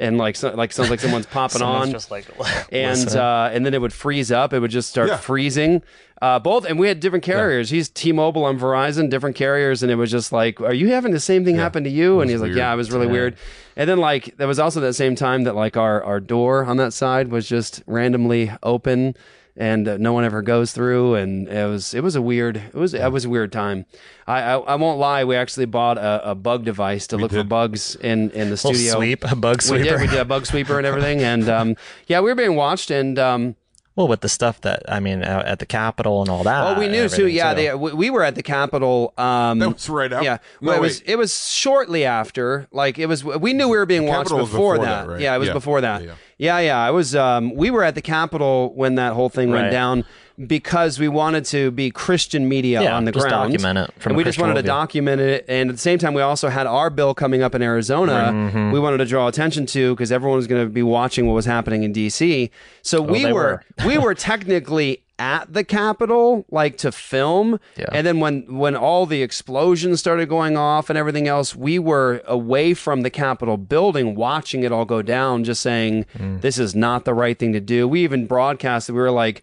[0.00, 2.26] and like so, like sounds like someone's popping Someone's on, just like
[2.72, 4.52] and uh, and then it would freeze up.
[4.52, 5.16] It would just start Yeah.
[5.18, 5.82] freezing.
[6.22, 7.70] Uh, both, and we had different carriers.
[7.70, 11.18] He's T-Mobile, I'm Verizon, different carriers, and it was just like, "Are you having the
[11.18, 13.12] same thing happen to you?" And he's like, "Yeah, it was really Yeah.
[13.12, 13.36] weird."
[13.76, 16.76] And then like there was also that same time that like our our door on
[16.76, 19.16] that side was just randomly open,
[19.56, 22.74] and uh, no one ever goes through, and it was it was a weird it
[22.74, 23.84] was it was a weird time.
[24.24, 27.42] I I, I won't lie, we actually bought a, a bug device to look for
[27.42, 28.94] bugs in in the studio.
[28.94, 30.00] sweep, a bug We did, sweeper.
[30.02, 33.18] we did a bug sweeper and everything, and um, yeah, we were being watched, and
[33.18, 33.56] um,
[33.94, 36.76] well, with the stuff that I mean uh, at the Capitol and all that.
[36.76, 37.26] Oh, we knew too.
[37.26, 37.56] Yeah, too.
[37.56, 39.12] they, we, we were at the Capitol.
[39.18, 42.68] Um, That was right after- Yeah, No, well, it was it was shortly after.
[42.72, 43.24] Like it was.
[43.24, 45.06] We knew we were being The watched before, before that.
[45.06, 45.20] that, right?
[45.20, 45.52] Yeah, it was Yeah.
[45.54, 46.02] before that.
[46.04, 46.78] Yeah, Yeah, yeah.
[46.78, 47.14] I was.
[47.14, 50.04] Um, we were at the Capitol when that whole thing went down
[50.46, 53.52] because we wanted to be Christian media Yeah, on the just ground.
[53.52, 56.14] document it from and we just wanted to document it, and at the same time,
[56.14, 58.30] we also had our bill coming up in Arizona.
[58.32, 58.72] Mhm.
[58.72, 61.46] We wanted to draw attention to because everyone was going to be watching what was
[61.46, 62.50] happening in D.C.
[62.82, 67.60] So we Oh, they were we were technically at the Capitol, like to film.
[67.76, 67.84] Yeah.
[67.92, 72.22] And then when when all the explosions started going off and everything else, we were
[72.26, 76.40] away from the Capitol building, watching it all go down, just saying Mm.
[76.40, 77.86] this is not the right thing to do.
[77.86, 78.94] We even broadcasted.
[78.96, 79.42] We were like,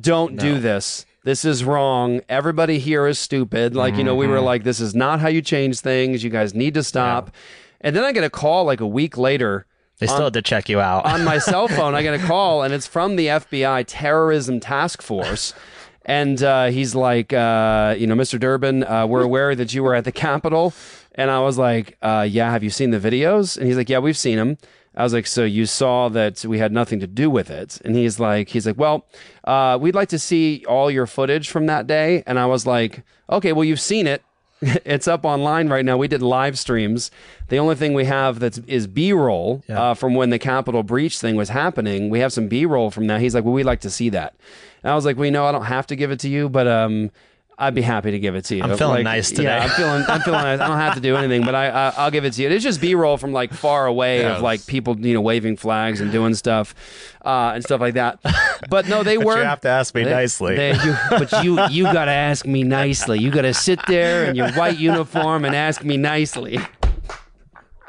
[0.00, 2.20] "Don't do this." This is wrong.
[2.28, 3.74] Everybody here is stupid.
[3.74, 4.44] Like, you know, we were Mm-hmm.
[4.44, 6.22] like, this is not how you change things.
[6.22, 7.30] You guys need to stop.
[7.80, 9.64] And then I get a call like a week later.
[10.00, 11.94] They still on- had to check you out on my cell phone.
[11.94, 15.54] I get a call, and it's from the FBI Terrorism Task Force.
[16.04, 18.38] And uh, he's like, uh, you know, Mr.
[18.38, 20.74] Durbin, uh, we're aware that you were at the Capitol.
[21.14, 23.56] And I was like, uh, yeah, have you seen the videos?
[23.56, 24.58] And he's like, yeah, we've seen them.
[24.96, 27.80] I was like, so you saw that we had nothing to do with it?
[27.84, 29.06] And he's like, he's like, well,
[29.44, 32.22] uh, we'd like to see all your footage from that day.
[32.26, 34.22] And I was like, okay, well, you've seen it.
[34.62, 35.96] it's up online right now.
[35.96, 37.10] We did live streams.
[37.48, 41.18] The only thing we have that's is B roll uh, from when the Capitol breach
[41.18, 42.08] thing was happening.
[42.08, 43.20] We have some B roll from that.
[43.20, 44.34] He's like, well, we'd like to see that.
[44.82, 46.48] And I was like, well, you know, I don't have to give it to you,
[46.48, 47.10] but um,
[47.56, 48.64] I'd be happy to give it to you.
[48.64, 49.44] I'm feeling Like, nice today.
[49.44, 50.04] Yeah, I'm feeling.
[50.08, 50.58] I'm feeling nice.
[50.58, 52.48] I don't have to do anything, but I, I I'll give it to you.
[52.50, 54.36] It's just B roll from like far away Yes.
[54.38, 56.74] of like people, you know, waving flags and doing stuff,
[57.24, 58.18] uh, and stuff like that.
[58.68, 59.36] But no, they But were.
[59.38, 60.56] you have to ask me They- nicely.
[60.56, 63.20] they- you- but you you got to ask me nicely.
[63.20, 66.58] You got to sit there in your white uniform and ask me nicely.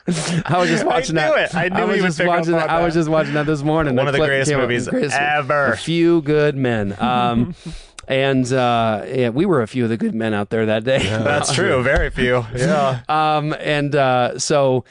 [0.07, 1.49] I was just watching I knew that.
[1.49, 1.55] it.
[1.55, 2.69] I knew was he would just watching on that.
[2.69, 3.95] I was just watching that this morning.
[3.95, 5.71] One of the greatest movies ever.
[5.73, 6.95] A few good men.
[6.99, 7.55] Um,
[8.07, 10.99] and uh, yeah, we were a few of the good men out there that day.
[10.99, 11.81] That's true.
[11.83, 12.45] Very few.
[12.55, 13.01] Yeah.
[13.09, 14.85] Um, and uh, so,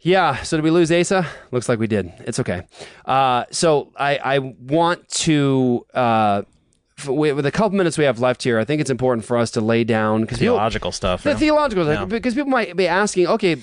[0.00, 0.42] yeah.
[0.42, 1.26] So did we lose Asa?
[1.50, 2.12] Looks like we did.
[2.20, 2.62] It's okay.
[3.04, 5.86] Uh, so I, I want to.
[5.94, 6.42] Uh,
[7.06, 9.50] with with a couple minutes we have left here, I think it's important for us
[9.52, 11.22] to lay down because Theological stuff.
[11.24, 11.36] the yeah.
[11.36, 12.04] theological Yeah.
[12.06, 13.58] because people might be asking, okay, uh,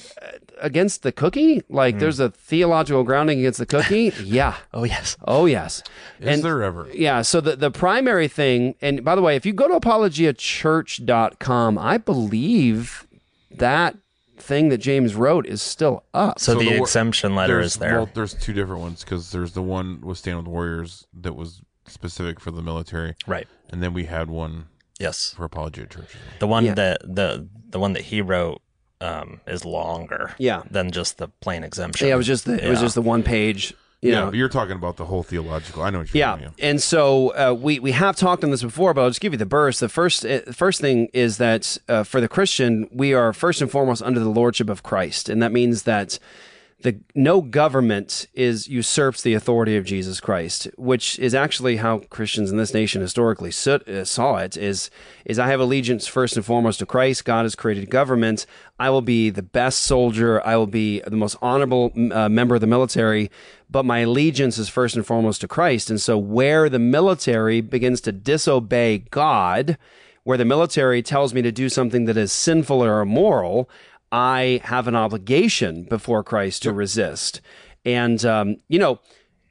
[0.62, 1.76] against the cookie, Hmm.
[1.76, 4.12] like there's a theological grounding against the cookie.
[4.24, 4.56] yeah.
[4.74, 5.18] Oh yes.
[5.28, 5.82] Oh yes.
[6.20, 6.88] Is there ever?
[6.94, 7.22] Yeah.
[7.24, 11.98] So the, the primary thing, and by the way, if you go to apologiachurch.com, I
[11.98, 13.08] believe
[13.52, 13.96] that
[14.38, 16.40] thing that James wrote is still up.
[16.40, 17.98] So, the, wor- exemption letter there's- is there.
[17.98, 21.62] Well, there's two different ones because there's the one with Stand with Warriors that was
[21.88, 23.48] specific for the military, Right.
[23.70, 24.66] And then we had one,
[25.00, 26.16] yes, for Apologia Church.
[26.40, 26.74] The one Yeah.
[26.76, 28.62] that the the one that he wrote
[29.04, 30.34] um, is longer.
[30.38, 30.64] Yeah.
[30.72, 32.08] Than just the plain exemption.
[32.08, 32.86] Yeah, it was just the, it was Yeah.
[32.86, 33.74] just the one page.
[34.02, 35.82] You yeah, know, but you're talking about the whole theological.
[35.82, 36.54] I know what you're Yeah, saying.
[36.60, 39.38] and so uh, we we have talked on this before, but I'll just give you
[39.38, 39.80] the burst.
[39.80, 43.72] The first uh, first thing is that uh, for the Christian, we are first and
[43.72, 46.20] foremost under the lordship of Christ, and that means that
[46.84, 52.52] the no government is usurps the authority of Jesus Christ, which is actually how Christians
[52.52, 54.58] in this nation historically uh, saw it.
[54.58, 54.90] Is
[55.26, 57.26] is I have allegiance first and foremost to Christ.
[57.26, 58.46] God has created government.
[58.80, 60.46] I will be the best soldier.
[60.46, 63.32] I will be the most honorable uh, member of the military.
[63.70, 65.90] But my allegiance is first and foremost to Christ.
[65.90, 69.78] And so, where the military begins to disobey God,
[70.24, 73.70] where the military tells me to do something that is sinful or immoral,
[74.14, 77.42] I have an obligation before Christ to resist.
[77.84, 79.00] And, um, you know,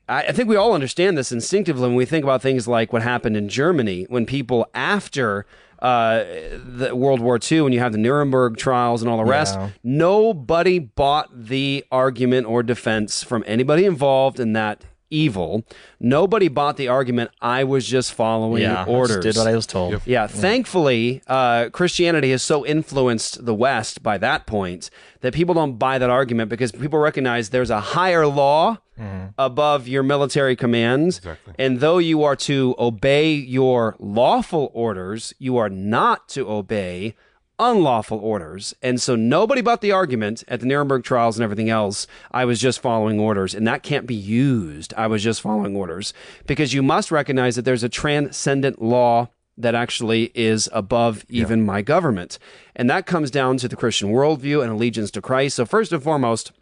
[0.08, 3.02] I, I think we all understand this instinctively when we think about things like what
[3.02, 5.46] happened in Germany when people after
[5.80, 6.22] uh,
[6.54, 9.70] the World War II, when you have the Nuremberg trials and all the rest, Yeah.
[9.82, 15.64] nobody bought the argument or defense from anybody involved in that evil.
[16.00, 17.30] Nobody bought the argument.
[17.40, 19.22] I was just following Yeah, I just orders.
[19.24, 19.92] did what I was told.
[19.92, 20.02] Yep.
[20.06, 20.26] Yeah.
[20.26, 24.90] Thankfully, uh, Christianity has so influenced the West by that point
[25.20, 28.78] that people don't buy that argument because people recognize there's a higher law
[29.38, 31.20] above your military commands.
[31.58, 37.14] And though you are to obey your lawful orders, you are not to obey
[37.62, 38.74] unlawful orders.
[38.82, 42.08] And so nobody bought the argument at the Nuremberg trials and everything else.
[42.32, 43.54] I was just following orders.
[43.54, 44.92] And that can't be used.
[44.94, 46.12] I was just following orders
[46.46, 51.82] because you must recognize that there's a transcendent law that actually is above even my
[51.82, 52.38] government.
[52.74, 55.56] And that comes down to the Christian worldview and allegiance to Christ.
[55.56, 56.52] So first and foremost,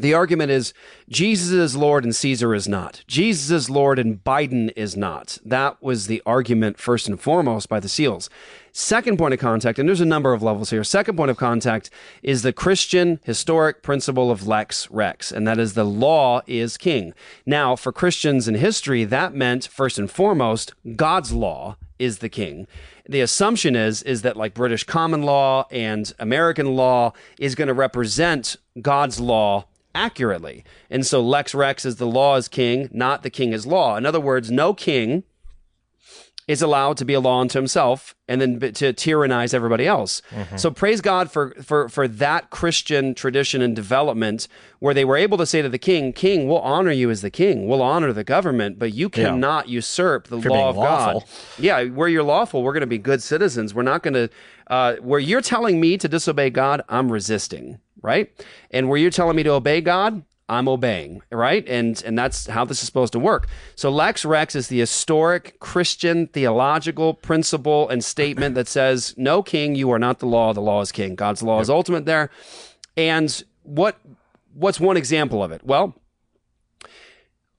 [0.00, 0.72] the argument is
[1.08, 3.02] Jesus is Lord and Caesar is not.
[3.06, 5.38] Jesus is Lord and Biden is not.
[5.44, 8.30] That was the argument first and foremost by the SEALs.
[8.72, 10.84] Second point of contact, and there's a number of levels here.
[10.84, 11.90] Second point of contact
[12.22, 17.12] is the Christian historic principle of lex rex, and that is the law is king.
[17.44, 22.66] Now, for Christians in history, that meant first and foremost God's law is the king.
[23.08, 27.74] The assumption is is that like British common law and American law is going to
[27.74, 29.66] represent God's law
[29.98, 30.64] accurately.
[30.88, 33.96] And so lex rex is the law is king, not the king is law.
[33.96, 35.24] In other words, no king
[36.46, 40.22] is allowed to be a law unto himself and then to tyrannize everybody else.
[40.56, 45.36] So praise God for, for, for that Christian tradition and development where they were able
[45.36, 47.68] to say to the king, King, we'll honor you as the king.
[47.68, 49.24] We'll honor the government, but you Yeah.
[49.28, 51.20] cannot usurp the law of lawful.
[51.20, 51.28] God.
[51.58, 53.74] Yeah, where you're lawful, we're going to be good citizens.
[53.74, 54.30] We're not going to,
[54.68, 58.30] uh, where you're telling me to disobey God, I'm resisting, right?
[58.70, 61.66] And where you're telling me to obey God, I'm obeying, right?
[61.68, 63.48] And and that's how this is supposed to work.
[63.74, 69.74] So Lex Rex is the historic Christian theological principle and statement that says, "No king,
[69.74, 70.54] you are not the law.
[70.54, 71.16] The law is king.
[71.16, 72.30] God's law is ultimate." There,
[72.96, 73.98] and what
[74.54, 75.62] what's one example of it?
[75.64, 75.94] Well,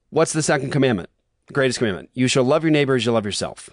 [0.10, 1.10] what's the second commandment?
[1.46, 3.70] The greatest commandment: You shall love your neighbor as you love yourself.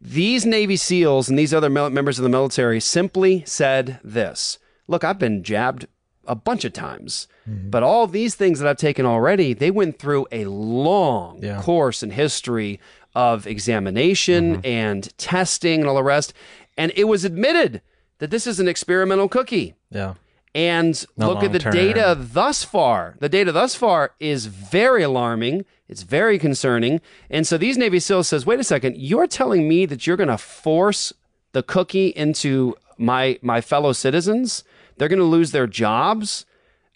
[0.00, 5.18] These Navy SEALs and these other members of the military simply said this Look, I've
[5.18, 5.86] been jabbed
[6.28, 10.26] a bunch of times, but all these things that I've taken already, they went through
[10.30, 12.78] a long course in history
[13.14, 16.34] of examination and testing and all the rest.
[16.76, 17.82] And it was admitted
[18.18, 19.74] that this is an experimental cookie.
[19.90, 20.14] Yeah.
[20.54, 21.72] And look at the long-term.
[21.72, 23.16] data thus far.
[23.18, 25.64] The data thus far is very alarming.
[25.88, 27.00] It's very concerning.
[27.30, 30.28] And so these Navy SEALs says, wait a second, you're telling me that you're going
[30.28, 31.12] to force
[31.52, 34.64] the cookie into my my fellow citizens?
[34.98, 36.44] They're going to lose their jobs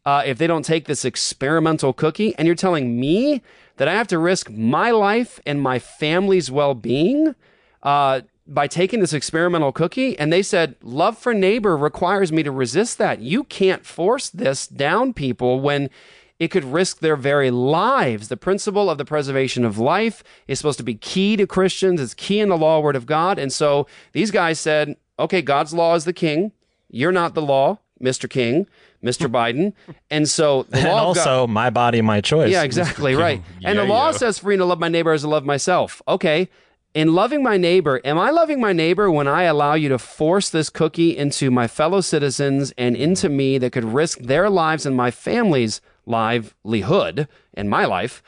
[0.04, 2.34] uh, if they don't take this experimental cookie.
[2.36, 3.42] And you're telling me
[3.76, 7.34] that I have to risk my life and my family's well being
[7.82, 10.18] uh, by taking this experimental cookie.
[10.18, 13.20] And they said, love for neighbor requires me to resist that.
[13.20, 15.90] You can't force this down people when
[16.38, 18.26] it could risk their very lives.
[18.26, 22.14] The principle of the preservation of life is supposed to be key to Christians, it's
[22.14, 23.38] key in the law word of God.
[23.38, 26.50] And so these guys said, okay, God's law is the king.
[26.90, 28.28] You're not the law, Mr.
[28.28, 28.66] King,
[29.02, 29.30] Mr.
[29.30, 29.72] Biden.
[30.10, 32.50] And so the and law God- also, my body, my choice.
[32.50, 33.42] yeah, exactly right.
[33.64, 34.16] and the law yeah.
[34.16, 36.02] says for me to love my neighbor as I love myself.
[36.06, 36.48] Okay.
[36.94, 40.50] In loving my neighbor, am I loving my neighbor when I allow you to force
[40.50, 44.94] this cookie into my fellow citizens and into me that could risk their lives and
[44.94, 48.22] my family's livelihood and my life?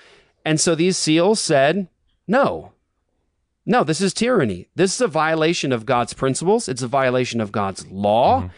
[0.47, 1.89] And so these SEALs said,
[2.27, 2.73] no.
[3.67, 4.69] No, this is tyranny.
[4.75, 6.67] This is a violation of God's principles.
[6.67, 8.45] It's a violation of God's law.
[8.45, 8.51] It-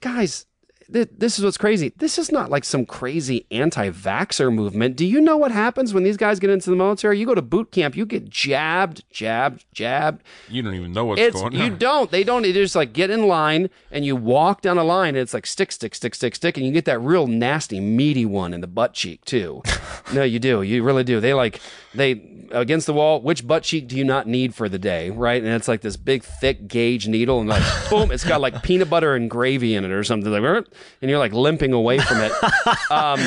[0.00, 0.46] guys,
[0.94, 1.92] th- this is what's crazy.
[1.98, 4.96] This is not like some crazy anti vaxxer movement.
[4.96, 7.18] Do you know what happens when these guys get into the military?
[7.18, 10.22] You go to boot camp, you get jabbed, jabbed, jabbed.
[10.48, 11.60] You don't even know what's It's going on.
[11.60, 12.10] you don't.
[12.10, 12.42] They don't.
[12.42, 15.46] They just like get in line and you walk down a line and it's like
[15.46, 18.66] stick, stick, stick, stick, stick, and you get that real nasty, meaty one in the
[18.66, 19.62] butt cheek too.
[20.14, 20.62] no, you do.
[20.62, 21.20] You really do.
[21.20, 21.60] They like
[21.94, 23.20] they against the wall.
[23.20, 25.42] Which butt cheek do you not need for the day, right?
[25.42, 28.88] And it's like this big, thick gauge needle, and like boom, it's got like peanut
[28.88, 30.64] butter and gravy in it or something like,
[31.00, 32.32] and you're like limping away from it.
[32.90, 33.18] Um,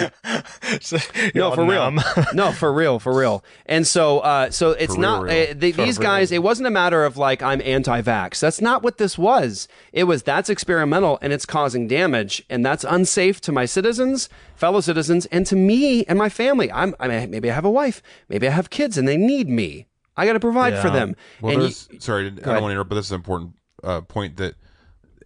[1.35, 1.91] no, for all real.
[2.33, 3.43] no, for real, for real.
[3.65, 5.49] And so, uh, so it's For not real.
[5.49, 6.03] uh, they, these real.
[6.07, 6.31] guys.
[6.31, 8.39] It wasn't a matter of like I'm anti-vax.
[8.39, 9.67] That's not what this was.
[9.93, 14.81] It was that's experimental and it's causing damage, and that's unsafe to my citizens, fellow
[14.81, 16.71] citizens, and to me and my family.
[16.71, 19.49] I'm I mean, maybe I have a wife, maybe I have kids, and they need
[19.49, 19.87] me.
[20.15, 21.15] I got to provide for them.
[21.41, 22.61] Well, and you- sorry, I don't ahead.
[22.61, 23.53] want to interrupt, but this is an important
[23.83, 24.55] uh, point that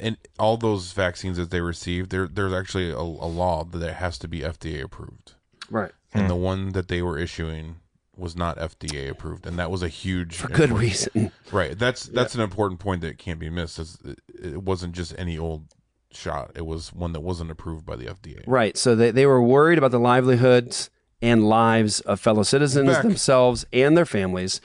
[0.01, 3.93] in all those vaccines that they receive, there there's actually a, a law that it
[3.95, 5.33] has to be FDA approved.
[5.69, 5.91] Right.
[6.13, 6.27] And Hmm.
[6.29, 7.77] the one that they were issuing
[8.17, 11.31] was not FDA approved, and that was a huge For good reason.
[11.51, 11.77] Right.
[11.79, 13.79] That's that's an important point that can't be missed.
[13.79, 14.19] Is it,
[14.53, 15.65] it wasn't just any old
[16.11, 18.43] shot; it was one that wasn't approved by the FDA.
[18.45, 18.77] Right.
[18.77, 20.89] So they, they were worried about the livelihoods
[21.21, 23.03] and lives of fellow citizens Back.
[23.03, 24.59] themselves and their families.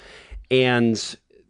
[0.51, 0.97] And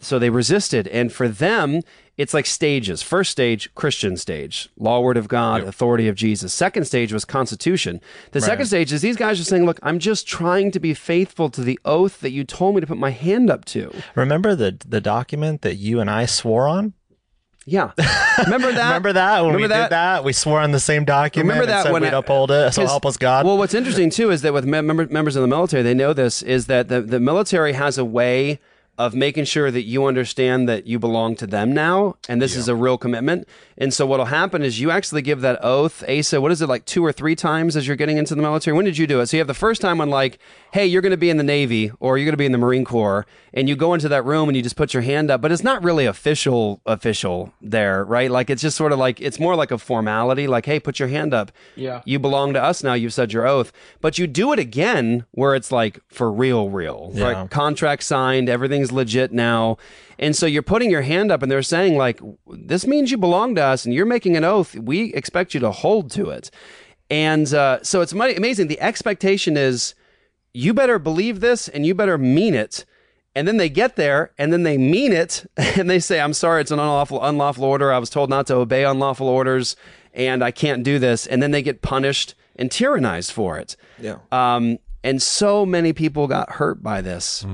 [0.00, 0.88] so they resisted.
[0.88, 1.80] And for them,
[2.16, 3.02] it's like stages.
[3.02, 6.52] First stage, Christian stage, law, word of God, authority of Jesus.
[6.52, 8.00] Second stage was Constitution.
[8.32, 8.46] The Right.
[8.46, 11.60] second stage is these guys are saying, look, I'm just trying to be faithful to
[11.60, 13.92] the oath that you told me to put my hand up to.
[14.14, 16.94] Remember the the document that you and I swore on?
[17.68, 17.90] Yeah.
[18.44, 18.86] Remember that?
[18.86, 20.22] Remember that when we Remember did that?
[20.22, 21.48] We swore on the same document.
[21.48, 22.72] Remember and that said when we'd I- uphold it.
[22.72, 23.44] So help us God.
[23.44, 26.42] Well, what's interesting too is that with mem- members of the military, they know this
[26.42, 28.60] is that the, the military has a way
[28.98, 32.68] of making sure that you understand that you belong to them now, and this is
[32.68, 33.46] a real commitment.
[33.76, 36.40] And so what'll happen is you actually give that oath, Asa.
[36.40, 38.74] What is it like two or three times as you're getting into the military?
[38.74, 39.26] When did you do it?
[39.26, 40.38] So you have the first time when like,
[40.76, 42.58] hey, you're going to be in the Navy or you're going to be in the
[42.58, 43.24] Marine Corps,
[43.54, 45.64] and you go into that room and you just put your hand up, but it's
[45.64, 48.30] not really official official there, right?
[48.30, 51.08] Like it's just sort of like it's more like a formality, like hey, put your
[51.08, 51.50] hand up.
[51.76, 52.02] Yeah.
[52.04, 52.92] You belong to us now.
[52.92, 53.72] You've said your oath,
[54.02, 57.10] but you do it again where it's like for real, real.
[57.14, 57.24] Yeah.
[57.24, 57.50] Right?
[57.50, 59.78] Contract signed, everything's legit now.
[60.18, 63.54] And so you're putting your hand up and they're saying, like, this means you belong
[63.54, 64.74] to us and you're making an oath.
[64.76, 66.50] We expect you to hold to it.
[67.08, 68.66] And uh, so it's amazing.
[68.66, 69.94] The expectation is
[70.56, 72.86] you better believe this and you better mean it.
[73.34, 76.62] And then they get there and then they mean it and they say, I'm sorry,
[76.62, 77.92] it's an unlawful, unlawful order.
[77.92, 79.76] I was told not to obey unlawful orders
[80.14, 81.26] and I can't do this.
[81.26, 83.76] And then they get punished and tyrannized for it.
[84.00, 84.16] Yeah.
[84.32, 87.44] Um, and so many people got hurt by this.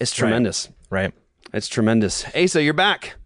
[0.00, 0.68] It's tremendous.
[0.90, 1.12] Right.
[1.52, 2.24] It's tremendous.
[2.36, 3.16] Asa, you're back.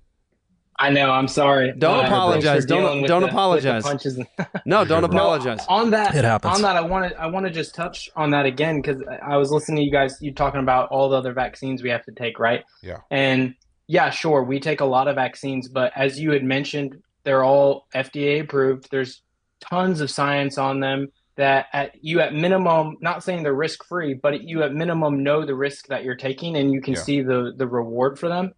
[0.83, 1.11] I know.
[1.11, 1.72] I'm sorry.
[1.78, 2.64] Don't Uh, apologize.
[2.66, 3.83] Don't- don't the- with the apologize.
[3.85, 4.18] punches
[4.66, 5.64] No, don't No, apologize.
[5.68, 6.57] on that, It happens.
[6.57, 9.37] On that, I want to I want to just touch on that again because I
[9.37, 10.18] was listening to you guys.
[10.20, 12.64] You talking about all the other vaccines we have to take, right?
[12.83, 12.99] Yeah.
[13.11, 13.55] And
[13.87, 17.87] yeah, sure, we take a lot of vaccines, but as you had mentioned, they're all
[17.95, 18.91] FDA approved.
[18.91, 19.22] There's
[19.61, 24.14] tons of science on them that at you at minimum, not saying they're risk free,
[24.14, 27.01] but you at minimum know the risk that you're taking and you can Yeah.
[27.01, 28.53] see the the reward for them.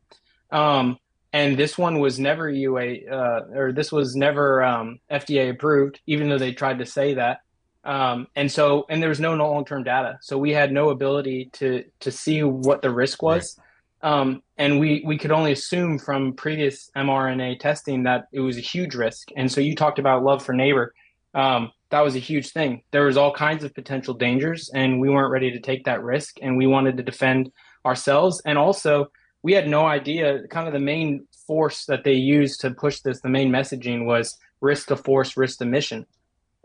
[0.51, 0.99] Um,
[1.35, 6.29] and this one was never EUA uh, or this was never um, FDA approved, even
[6.29, 7.41] though they tried to say that.
[7.83, 11.51] Um, and so, and there was no long term data, so we had no ability
[11.55, 13.59] to to see what the risk was.
[14.01, 18.61] Um, and we, we could only assume from previous mRNA testing that it was a
[18.61, 19.31] huge risk.
[19.35, 20.95] And so you talked about love for neighbor.
[21.33, 22.83] Um, that was a huge thing.
[22.91, 26.37] There was all kinds of potential dangers, and we weren't ready to take that risk.
[26.43, 27.51] And we wanted to defend
[27.87, 28.43] ourselves.
[28.45, 29.11] And also,
[29.45, 30.49] we had no idea.
[30.49, 34.39] Kind of the main force that they used to push this, the main messaging was
[34.63, 36.07] risk to force, risk to mission.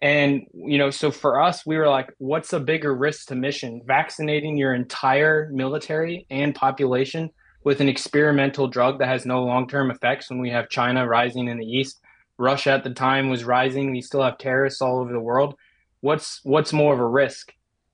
[0.01, 3.82] And, you know, so for us, we were like, what's a bigger risk to mission?
[3.86, 7.30] Vaccinating your entire military and population
[7.65, 11.49] with an experimental drug that has no long term effects when we have China rising
[11.49, 11.99] in the east.
[12.38, 13.91] Russia at the time was rising.
[13.91, 15.55] We still have terrorists all over the world.
[15.99, 17.51] What's what's more of a risk?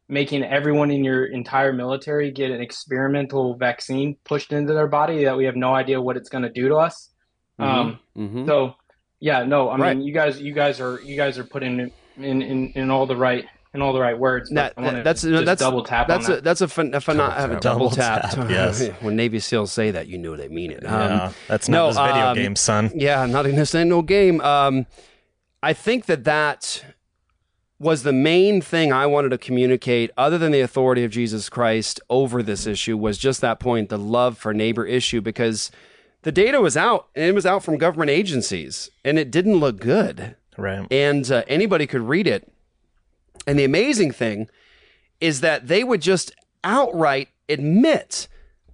[0.08, 5.36] Making everyone in your entire military get an experimental vaccine pushed into their body that
[5.36, 7.10] we have no idea what it's going to do to us.
[7.58, 8.46] Um, Mhm.
[8.46, 8.76] so
[9.20, 9.98] yeah, no, I Right.
[9.98, 11.92] mean, you guys, you guys are, you guys are putting in,
[12.24, 14.52] in, in, in all the right, in all the right words.
[14.54, 16.44] but That, that's just that's double tap That's on a that.
[16.44, 17.62] that's a, phen- a phen- Double a tap.
[17.62, 18.30] double Double tap.
[18.30, 18.88] tap, yes.
[19.02, 20.82] when Navy SEALs say that, you know they mean it.
[20.84, 22.92] Yeah, that's not this video game, son.
[22.94, 24.40] Yeah, not in this ain't no game.
[24.42, 24.86] Um,
[25.64, 26.86] I think that that
[27.78, 32.00] was the main thing I wanted to communicate, other than the authority of Jesus Christ
[32.10, 35.72] over this issue, was just that point, the love for neighbor issue, because
[36.22, 39.80] the data was out, and it was out from government agencies, and it didn't look
[39.80, 40.36] good.
[40.58, 40.88] Right.
[40.90, 42.52] And uh, anybody could read it.
[43.46, 44.50] And the amazing thing
[45.20, 48.28] is that they would just outright admit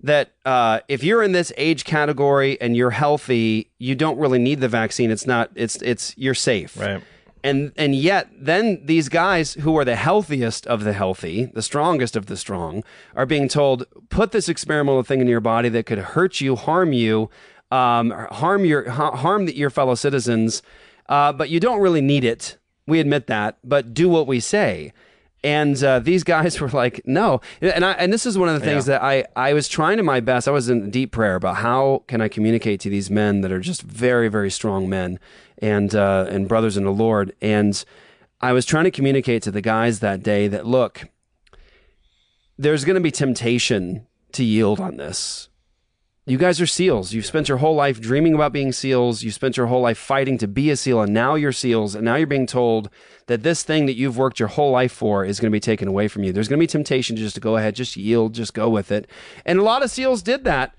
[0.03, 4.59] that uh, if you're in this age category and you're healthy, you don't really need
[4.59, 5.11] the vaccine.
[5.11, 5.51] It's not.
[5.55, 6.77] It's it's you're safe.
[6.77, 7.03] Right.
[7.43, 12.15] And and yet then these guys who are the healthiest of the healthy, the strongest
[12.15, 12.83] of the strong,
[13.15, 16.93] are being told put this experimental thing in your body that could hurt you, harm
[16.93, 17.29] you,
[17.71, 20.61] um, harm your ha- harm your fellow citizens,
[21.09, 22.57] uh, but you don't really need it.
[22.87, 24.93] We admit that, but do what we say.
[25.43, 27.41] And uh, these guys were like, no.
[27.61, 28.99] And I, and this is one of the things Yeah.
[28.99, 30.47] that I, I was trying to my best.
[30.47, 33.59] I was in deep prayer about how can I communicate to these men that are
[33.59, 35.19] just very, very strong men
[35.57, 37.33] and, uh, and brothers in the Lord.
[37.41, 37.83] And
[38.39, 41.07] I was trying to communicate to the guys that day that, look,
[42.57, 45.49] there's going to be temptation to yield on this.
[46.27, 47.13] You guys are SEALs.
[47.13, 49.23] You've spent your whole life dreaming about being SEALs.
[49.23, 52.05] You spent your whole life fighting to be a SEAL, and now you're SEALs, and
[52.05, 52.91] now you're being told
[53.25, 55.87] that this thing that you've worked your whole life for is going to be taken
[55.87, 56.31] away from you.
[56.31, 59.09] There's going to be temptation just to go ahead, just yield, just go with it.
[59.45, 60.75] And a lot of SEALs did that,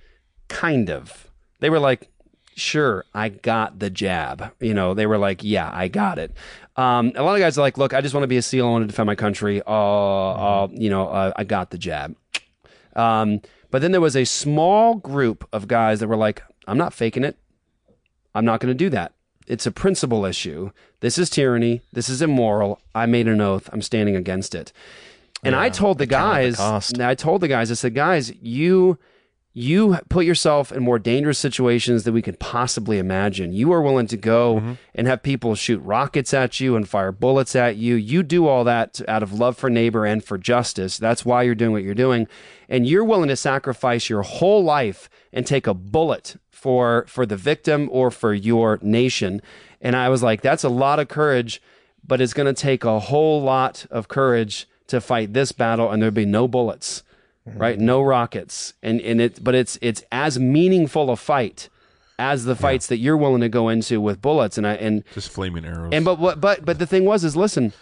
[0.46, 1.28] kind of.
[1.58, 2.08] They were like,
[2.54, 4.52] sure, I got the jab.
[4.60, 6.30] You know, they were like, yeah, I got it.
[6.76, 8.64] Um, a lot of guys are like, look, I just want to be a SEAL.
[8.64, 9.60] I want to defend my country.
[9.66, 12.14] Uh, uh, you know, uh, I got the jab.
[12.94, 13.40] Um,
[13.72, 17.24] but then there was a small group of guys that were like, I'm not faking
[17.24, 17.36] it.
[18.34, 19.14] I'm not going to do that.
[19.48, 20.70] It's a principle issue.
[21.00, 21.82] This is tyranny.
[21.92, 22.80] This is immoral.
[22.94, 23.68] I made an oath.
[23.72, 24.72] I'm standing against it.
[25.42, 28.98] And I told the guys, I told the guys, I said, guys, you
[29.54, 33.52] you put yourself in more dangerous situations than we can possibly imagine.
[33.52, 34.72] You are willing to go mm-hmm.
[34.94, 37.94] and have people shoot rockets at you and fire bullets at you.
[37.94, 40.96] You do all that out of love for neighbor and for justice.
[40.96, 42.28] That's why you're doing what you're doing.
[42.66, 47.36] And you're willing to sacrifice your whole life and take a bullet for for the
[47.36, 49.42] victim or for your nation.
[49.82, 51.60] And I was like, that's a lot of courage,
[52.06, 56.00] but it's going to take a whole lot of courage to fight this battle and
[56.00, 57.02] there'll be no bullets
[57.46, 57.78] right?
[57.78, 61.68] No rockets, and and it, but it's it's as meaningful a fight
[62.18, 65.30] as the fights that you're willing to go into with bullets, and I and just
[65.30, 65.90] flaming arrows.
[65.92, 67.72] and but what but but the thing was is listen,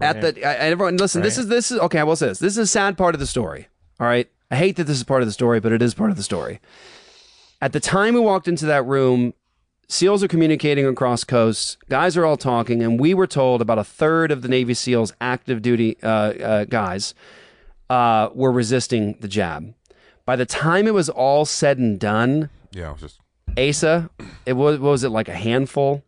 [0.00, 1.22] at the I, everyone listen.
[1.22, 1.98] This is this is okay.
[2.00, 2.38] I will say this.
[2.38, 3.68] This is a sad part of the story.
[4.00, 6.10] All right, I hate that this is part of the story, but it is part
[6.10, 6.60] of the story.
[7.60, 9.32] At the time we walked into that room,
[9.88, 11.76] SEALs are communicating across coasts.
[11.88, 15.12] Guys are all talking, and we were told about a third of the Navy SEALs,
[15.20, 17.14] active duty uh, uh, guys,
[17.90, 19.74] uh, were resisting the jab.
[20.26, 23.20] By the time it was all said and done, Yeah, it was just
[23.58, 24.10] Asa,
[24.46, 26.02] it was what was it like a handful,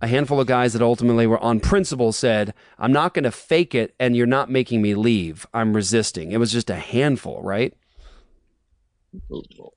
[0.00, 3.74] a handful of guys that ultimately were on principle said, "I'm not going to fake
[3.74, 5.46] it, and you're not making me leave.
[5.52, 7.74] I'm resisting." It was just a handful, right?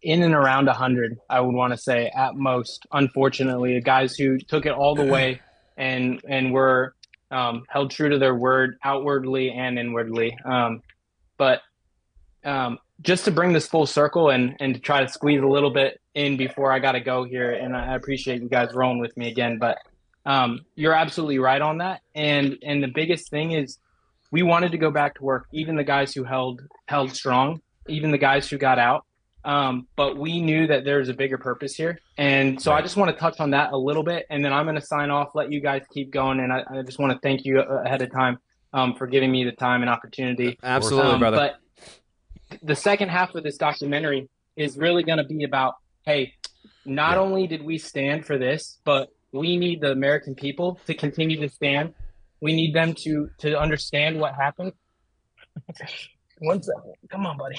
[0.01, 4.16] in and around a 100 i would want to say at most unfortunately the guys
[4.16, 5.41] who took it all the way
[5.78, 6.95] and and were
[7.32, 10.82] um, held true to their word outwardly and inwardly um,
[11.38, 11.61] but
[12.43, 15.71] um, just to bring this full circle and and to try to squeeze a little
[15.71, 19.15] bit in before i got to go here and i appreciate you guys rolling with
[19.17, 19.77] me again but
[20.27, 23.77] um, you're absolutely right on that and and the biggest thing is
[24.31, 28.11] we wanted to go back to work even the guys who held held strong even
[28.11, 29.05] the guys who got out
[29.45, 31.99] um, but we knew that there was a bigger purpose here.
[32.17, 34.65] And so I just want to touch on that a little bit, and then I'm
[34.65, 36.39] going to sign off, let you guys keep going.
[36.39, 38.39] And I, I just want to thank you ahead of time
[38.76, 40.59] um, for giving me the time and opportunity.
[40.61, 41.38] Absolutely, Um, brother.
[41.38, 46.34] But the second half of this documentary is really going to be about hey,
[46.86, 51.39] not only did we stand for this, but we need the American people to continue
[51.41, 51.93] to stand.
[52.41, 54.73] We need them to to understand what happened.
[56.39, 56.93] One second.
[57.09, 57.57] Come on, buddy.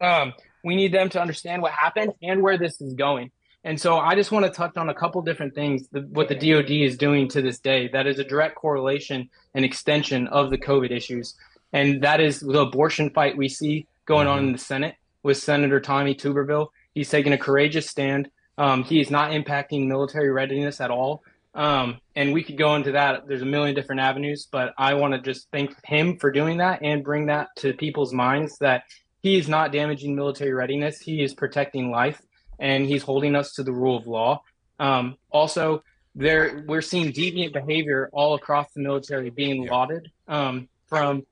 [0.00, 3.30] Um, we need them to understand what happened and where this is going.
[3.64, 6.70] And so I just want to touch on a couple different things what the DoD
[6.70, 10.90] is doing to this day that is a direct correlation and extension of the COVID
[10.90, 11.34] issues.
[11.72, 15.80] And that is the abortion fight we see going on in the Senate with Senator
[15.80, 16.68] Tommy Tuberville.
[16.94, 18.30] He's taking a courageous stand.
[18.56, 21.22] Um, he is not impacting military readiness at all.
[21.54, 23.26] Um, and we could go into that.
[23.26, 26.80] There's a million different avenues, but I want to just thank him for doing that
[26.82, 28.84] and bring that to people's minds that
[29.22, 31.00] he is not damaging military readiness.
[31.00, 32.22] He is protecting life
[32.58, 34.42] and he's holding us to the rule of law.
[34.78, 35.82] Um, also,
[36.14, 41.24] there we're seeing deviant behavior all across the military being lauded um, from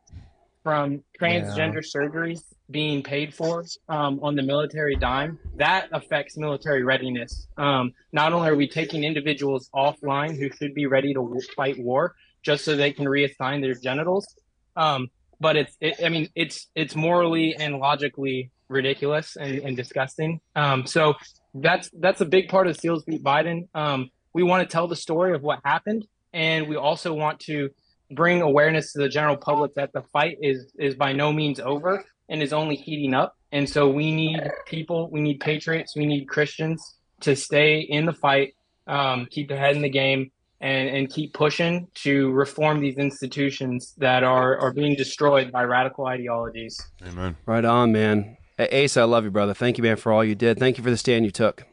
[0.62, 5.38] from transgender surgeries being paid for um, on the military dime.
[5.56, 7.46] That affects military readiness.
[7.56, 11.78] Um, not only are we taking individuals offline who should be ready to w- fight
[11.78, 14.26] war just so they can reassign their genitals,
[14.74, 15.08] um,
[15.38, 20.40] but it's it, I mean it's it's morally and logically ridiculous and, and disgusting.
[20.54, 21.14] Um, so
[21.54, 23.68] that's that's a big part of Seals Beat Biden.
[23.74, 27.70] Um, we want to tell the story of what happened, and we also want to
[28.10, 32.04] bring awareness to the general public that the fight is is by no means over
[32.28, 33.36] and is only heating up.
[33.52, 38.12] And so we need people, we need patriots, we need Christians to stay in the
[38.12, 38.54] fight,
[38.86, 43.94] um, keep their head in the game, and, and keep pushing to reform these institutions
[43.98, 46.78] that are, are being destroyed by radical ideologies.
[47.06, 47.36] Amen.
[47.46, 48.36] Right on, man.
[48.58, 49.52] Hey, Asa, I love you, brother.
[49.52, 50.58] Thank you, man, for all you did.
[50.58, 51.64] Thank you for the stand you took.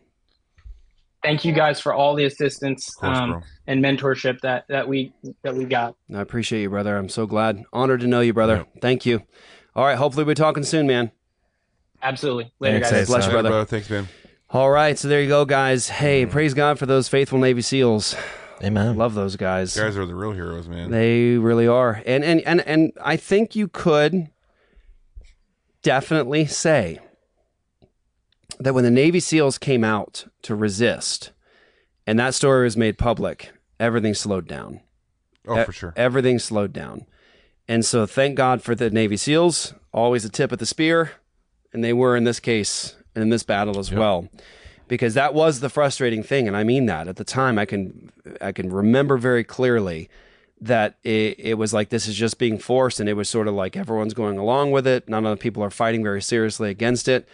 [1.23, 5.13] Thank you guys for all the assistance course, um, and mentorship that, that we
[5.43, 5.95] that we got.
[6.13, 6.97] I appreciate you, brother.
[6.97, 7.63] I'm so glad.
[7.71, 8.65] Honored to know you, brother.
[8.81, 9.23] Thank you.
[9.73, 9.97] All right.
[9.97, 11.11] Hopefully, we're talking soon, man.
[12.01, 12.51] Absolutely.
[12.59, 13.07] Later, guys.
[13.07, 13.63] Bless you, brother.
[13.63, 14.09] Thanks, man.
[14.49, 14.99] All right.
[14.99, 15.88] So there you go, guys.
[15.88, 18.17] Hey, praise God for those faithful Navy SEAls.
[18.61, 18.97] Amen.
[18.97, 19.77] Love those guys.
[19.77, 20.91] Guys are the real heroes, man.
[20.91, 22.03] They really are.
[22.05, 24.30] And and and and I think you could
[25.84, 26.99] definitely say
[28.60, 31.31] that when the Navy SEALs came out to resist
[32.07, 34.81] and that story was made public, everything slowed down.
[35.47, 35.93] Oh, E- for sure.
[35.95, 37.05] Everything slowed down.
[37.68, 41.11] And so thank God for the Navy SEAls, always a tip of the spear,
[41.72, 44.27] and they were in this case and in this battle as well.
[44.89, 47.07] because that was the frustrating thing, and I mean that.
[47.07, 48.11] At the time, I can
[48.41, 50.10] I can remember very clearly
[50.64, 53.53] that it, it was like this is just being forced, and it was sort of
[53.53, 55.07] like everyone's going along with it.
[55.10, 57.27] None of the people are fighting very seriously against it.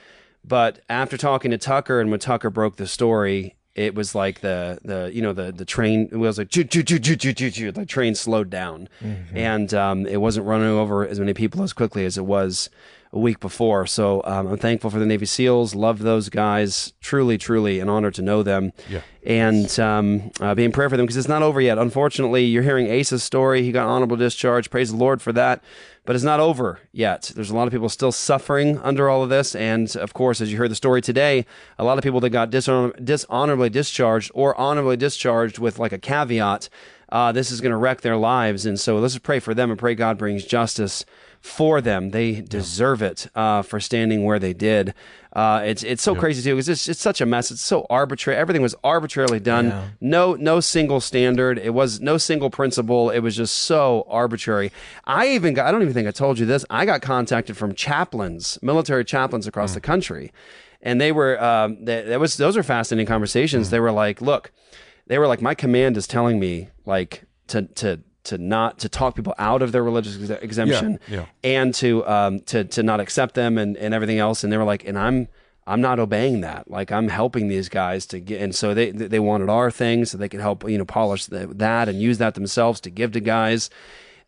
[0.43, 4.79] But after talking to Tucker, and when Tucker broke the story, it was like the
[4.83, 7.51] the you know the the train it was like choo choo choo choo choo choo
[7.51, 7.71] choo.
[7.71, 9.35] The train slowed down, Mhm.
[9.35, 12.69] and um, it wasn't running over as many people as quickly as it was
[13.11, 13.87] a week before.
[13.87, 15.73] So um, I'm thankful for the Navy SEALs.
[15.73, 16.93] Love those guys.
[17.01, 18.71] Truly, truly an honor to know them.
[18.87, 19.01] Yeah.
[19.25, 21.79] And um, uh, be in prayer for them because it's not over yet.
[21.79, 23.63] Unfortunately, you're hearing Ace's story.
[23.63, 24.69] He got honorable discharge.
[24.69, 25.63] Praise the Lord for that.
[26.05, 27.31] But it's not over yet.
[27.35, 29.55] There's a lot of people still suffering under all of this.
[29.55, 31.45] And of course, as you heard the story today,
[31.77, 35.99] a lot of people that got dishonor- dishonorably discharged or honorably discharged with like a
[35.99, 36.69] caveat,
[37.11, 38.65] uh, this is going to wreck their lives.
[38.65, 41.05] And so let's pray for them and pray God brings justice
[41.41, 42.11] for them.
[42.11, 44.93] They deserve it uh, for standing where they did.
[45.31, 47.51] Uh, it's it's so crazy too because it's it's such a mess.
[47.51, 48.37] It's so arbitrary.
[48.37, 49.67] Everything was arbitrarily done.
[49.67, 49.87] Yeah.
[50.01, 51.59] No no single standard.
[51.59, 53.09] It was no single principle.
[53.11, 54.71] It was just so arbitrary.
[55.05, 55.67] I even got.
[55.67, 56.65] I don't even think I told you this.
[56.69, 60.31] I got contacted from chaplains, military chaplains across the country,
[60.81, 61.41] and they were.
[61.41, 63.69] Um, that, that was those are fascinating conversations.
[63.69, 64.51] They were like, look,
[65.05, 69.15] they were like, my command is telling me like to to to not to talk
[69.15, 71.25] people out of their religious ex- exemption yeah.
[71.43, 74.43] and to um to to not accept them and and everything else.
[74.43, 75.27] And they were like and I'm
[75.67, 76.69] I'm not obeying that.
[76.69, 80.17] Like I'm helping these guys to get and so they they wanted our thing so
[80.17, 83.19] they could help you know polish the, that and use that themselves to give to
[83.19, 83.69] guys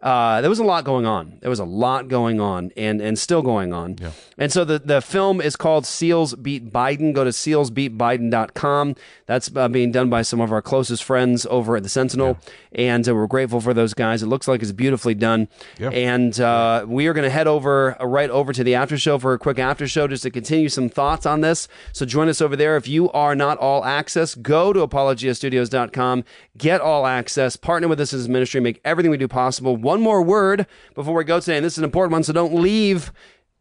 [0.01, 1.37] uh, there was a lot going on.
[1.41, 3.97] There was a lot going on, and and still going on.
[4.01, 4.11] Yeah.
[4.37, 7.13] And so the the film is called Seals Beat Biden.
[7.13, 8.95] Go to sealsbeatbiden.com.
[9.27, 12.37] That's uh, being done by some of our closest friends over at the Sentinel,
[12.71, 14.23] and uh, we're grateful for those guys.
[14.23, 15.47] It looks like it's beautifully done.
[15.77, 15.89] Yeah.
[15.89, 19.19] And uh, we are going to head over uh, right over to the after show
[19.19, 21.67] for a quick after show just to continue some thoughts on this.
[21.93, 22.75] So join us over there.
[22.75, 26.23] If you are not all access, go to apologiastudios.com,
[26.57, 29.77] get all access, partner with us as a ministry, make everything we do possible.
[29.91, 32.55] One more word before we go today, and this is an important one, so don't
[32.55, 33.11] leave.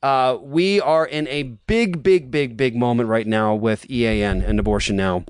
[0.01, 4.61] Uh, we are in a big, big, big, big moment right now with EAN and
[4.61, 5.25] Abortion Now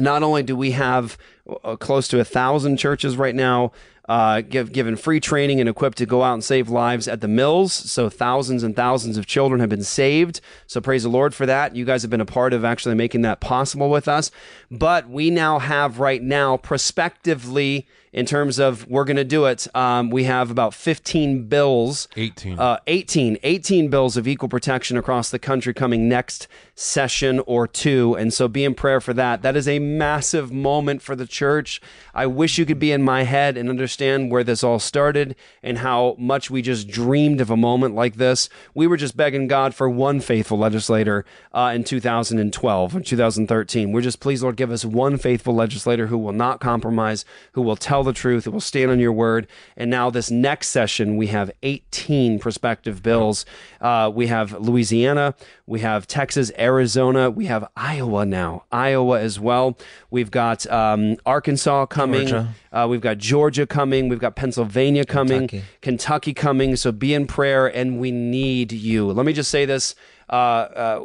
[0.00, 1.16] not only do we have
[1.62, 3.70] uh, close to a thousand churches right now
[4.08, 7.28] uh, give, given free training and equipped to go out and save lives at the
[7.28, 7.72] mills.
[7.72, 10.40] So thousands and thousands of children have been saved.
[10.66, 11.74] So praise the Lord for that.
[11.74, 14.30] You guys have been a part of actually making that possible with us.
[14.70, 17.86] But we now have right now prospectively
[18.16, 19.68] in terms of we're going to do it.
[19.76, 22.08] Um, we have about 15 bills.
[22.16, 22.58] 18.
[22.58, 23.38] Uh, 18.
[23.42, 28.14] 18 bills of equal protection across the country coming next session or two.
[28.14, 29.40] And so be in prayer for that.
[29.40, 31.80] That is a massive moment for the church.
[32.14, 35.78] I wish you could be in my head and understand where this all started and
[35.78, 38.50] how much we just dreamed of a moment like this.
[38.74, 41.24] We were just begging God for one faithful legislator
[41.54, 43.90] uh, in 2012 or 2013.
[43.90, 47.76] We're just, please, Lord, give us one faithful legislator who will not compromise, who will
[47.76, 49.46] tell the truth, who will stand on your word.
[49.78, 53.46] And now, this next session, we have 18 prospective bills.
[53.80, 55.34] Uh, we have Louisiana,
[55.66, 59.78] we have Texas, Arizona, we have Iowa now, Iowa as well.
[60.10, 62.28] We've got um, Arkansas coming.
[62.72, 64.08] Uh, we've got Georgia coming.
[64.08, 65.46] We've got Pennsylvania coming.
[65.46, 65.64] Kentucky.
[65.80, 66.74] Kentucky coming.
[66.74, 69.12] So be in prayer, and we need you.
[69.12, 69.94] Let me just say this.
[70.28, 70.98] Uh,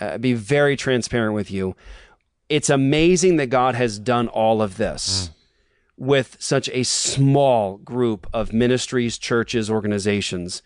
[0.00, 1.76] uh, be very transparent with you.
[2.48, 5.30] It's amazing that God has done all of this
[5.96, 10.60] with such a small group of ministries, churches, organizations.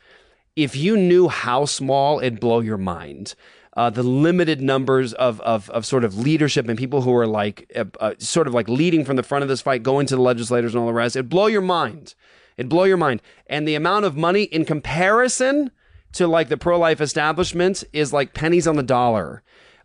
[0.56, 3.34] If you knew how small, it'd blow your mind.
[3.76, 7.70] Uh, the limited numbers of, of, of sort of leadership and people who are like
[7.76, 10.22] uh, uh, sort of like leading from the front of this fight, going to the
[10.22, 12.14] legislators and all the rest, it'd blow your mind.
[12.56, 13.20] It'd blow your mind.
[13.46, 15.70] And the amount of money in comparison
[16.12, 19.42] to like the pro life establishment is like pennies on the dollar.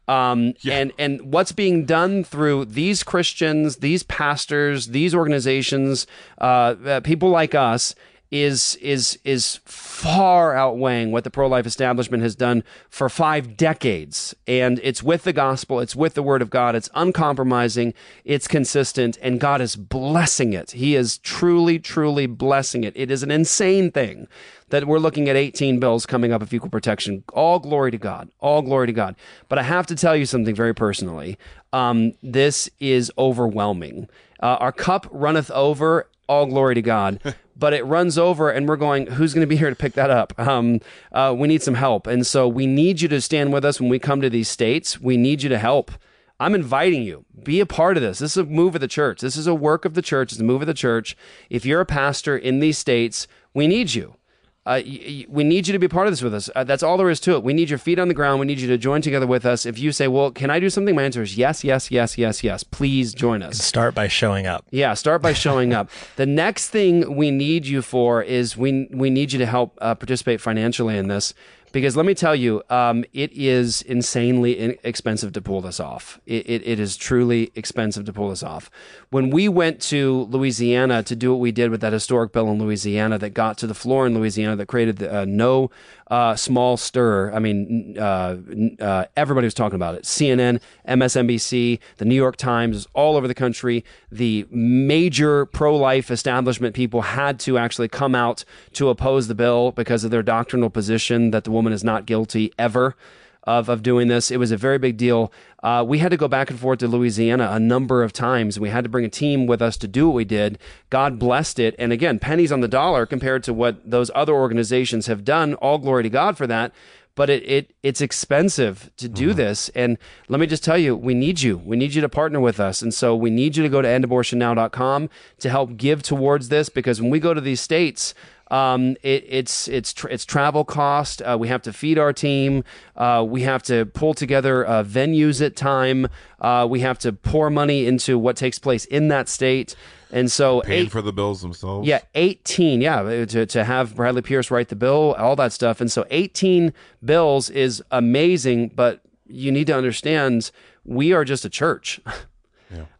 [0.07, 6.07] Um, and, and what's being done through these Christians, these pastors, these organizations,
[6.39, 7.95] uh, uh, people like us
[8.31, 14.33] is, is, is far outweighing what the pro life establishment has done for five decades.
[14.47, 15.81] And it's with the gospel.
[15.81, 16.73] It's with the word of God.
[16.73, 17.93] It's uncompromising.
[18.23, 20.71] It's consistent and God is blessing it.
[20.71, 22.93] He is truly, truly blessing it.
[22.95, 24.27] It is an insane thing
[24.69, 27.23] that we're looking at 18 bills coming up of equal protection.
[27.33, 28.29] All glory to God.
[28.39, 29.15] All glory to God.
[29.49, 31.37] But I have to tell you something very personally.
[31.73, 34.07] Um, this is overwhelming.
[34.41, 36.07] Uh, our cup runneth over.
[36.27, 37.19] All glory to God.
[37.61, 40.09] but it runs over, and we're going, who's going to be here to pick that
[40.09, 40.33] up?
[40.39, 40.81] Um,
[41.11, 42.07] uh, we need some help.
[42.07, 44.99] And so we need you to stand with us when we come to these states.
[44.99, 45.91] We need you to help.
[46.39, 47.23] I'm inviting you.
[47.43, 48.17] Be a part of this.
[48.17, 49.21] This is a move of the church.
[49.21, 50.31] This is a work of the church.
[50.31, 51.15] It's a move of the church.
[51.51, 54.15] If you're a pastor in these states, we need you.
[54.63, 56.47] Uh, y- y- we need you to be part of this with us.
[56.55, 57.43] Uh, that's all there is to it.
[57.43, 58.39] We need your feet on the ground.
[58.39, 59.65] We need you to join together with us.
[59.65, 62.43] If you say, "Well, can I do something?" My answer is yes, yes, yes, yes,
[62.43, 62.63] yes.
[62.63, 63.57] Please join us.
[63.57, 64.63] Start by showing up.
[64.69, 65.89] Yeah, start by showing up.
[66.15, 69.95] The next thing we need you for is we we need you to help uh,
[69.95, 71.33] participate financially in this
[71.71, 76.19] because let me tell you, um, it is insanely expensive to pull this off.
[76.25, 78.69] It, it, it is truly expensive to pull this off.
[79.09, 82.59] When we went to Louisiana to do what we did with that historic bill in
[82.59, 85.71] Louisiana that got to the floor in Louisiana that created the, uh, no
[86.11, 87.31] uh, small stir.
[87.31, 88.35] I mean, uh,
[88.81, 90.03] uh, everybody was talking about it.
[90.03, 93.85] CNN, MSNBC, the New York Times, all over the country.
[94.11, 98.43] The major pro life establishment people had to actually come out
[98.73, 102.51] to oppose the bill because of their doctrinal position that the woman is not guilty
[102.59, 102.93] ever
[103.43, 104.29] of, of doing this.
[104.29, 105.31] It was a very big deal.
[105.63, 108.59] Uh, we had to go back and forth to Louisiana a number of times.
[108.59, 110.59] We had to bring a team with us to do what we did.
[110.89, 111.75] God blessed it.
[111.79, 115.55] And again, pennies on the dollar compared to what those other organizations have done.
[115.55, 116.71] All glory to God for that.
[117.13, 119.67] But it, it it's expensive to do this.
[119.69, 119.97] And
[120.29, 121.57] let me just tell you, we need you.
[121.57, 122.81] We need you to partner with us.
[122.81, 125.09] And so we need you to go to endabortionnow.com
[125.39, 128.13] to help give towards this because when we go to these states,
[128.51, 131.21] um, it, it's it's tr- it's travel cost.
[131.23, 132.63] Uh, we have to feed our team.
[132.95, 136.07] Uh, we have to pull together uh, venues at time.
[136.39, 139.75] Uh, we have to pour money into what takes place in that state.
[140.13, 141.87] And so, Paying eight- for the bills themselves.
[141.87, 142.81] yeah, 18.
[142.81, 145.79] Yeah, to, to have Bradley Pierce write the bill, all that stuff.
[145.79, 146.73] And so 18
[147.05, 150.51] bills is amazing, but you need to understand
[150.83, 152.01] we are just a church.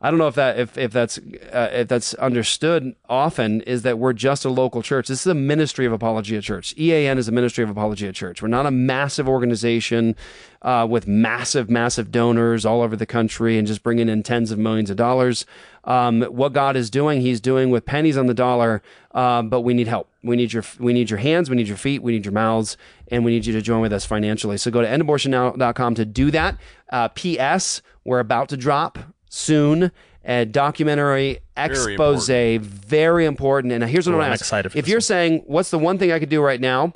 [0.02, 4.00] I don't know if that if if that's uh, if that's understood often is that
[4.00, 5.08] we're just a local church.
[5.08, 6.74] This is a ministry of Apologia Church.
[6.78, 8.42] EAN is a ministry of Apologia Church.
[8.42, 10.16] We're not a massive organization
[10.62, 14.60] uh, with massive massive donors all over the country and just bringing in tens of
[14.60, 15.46] millions of dollars.
[15.84, 18.82] Um, what God is doing, He's doing with pennies on the dollar.
[19.14, 20.10] Um, but we need help.
[20.24, 21.50] We need your we need your hands.
[21.50, 22.02] We need your feet.
[22.02, 22.78] We need your mouths,
[23.10, 24.58] and we need you to join with us financially.
[24.58, 26.58] So go to endabortionnow.com to do that.
[26.90, 27.82] Uh, P.S.
[28.04, 29.00] We're about to drop
[29.32, 29.92] soon
[30.24, 32.28] a documentary expose
[32.58, 33.74] very important.
[33.74, 36.12] And here's what Ooh, i'm I'm excited for if you're saying what's the one thing
[36.12, 36.94] i could do right now?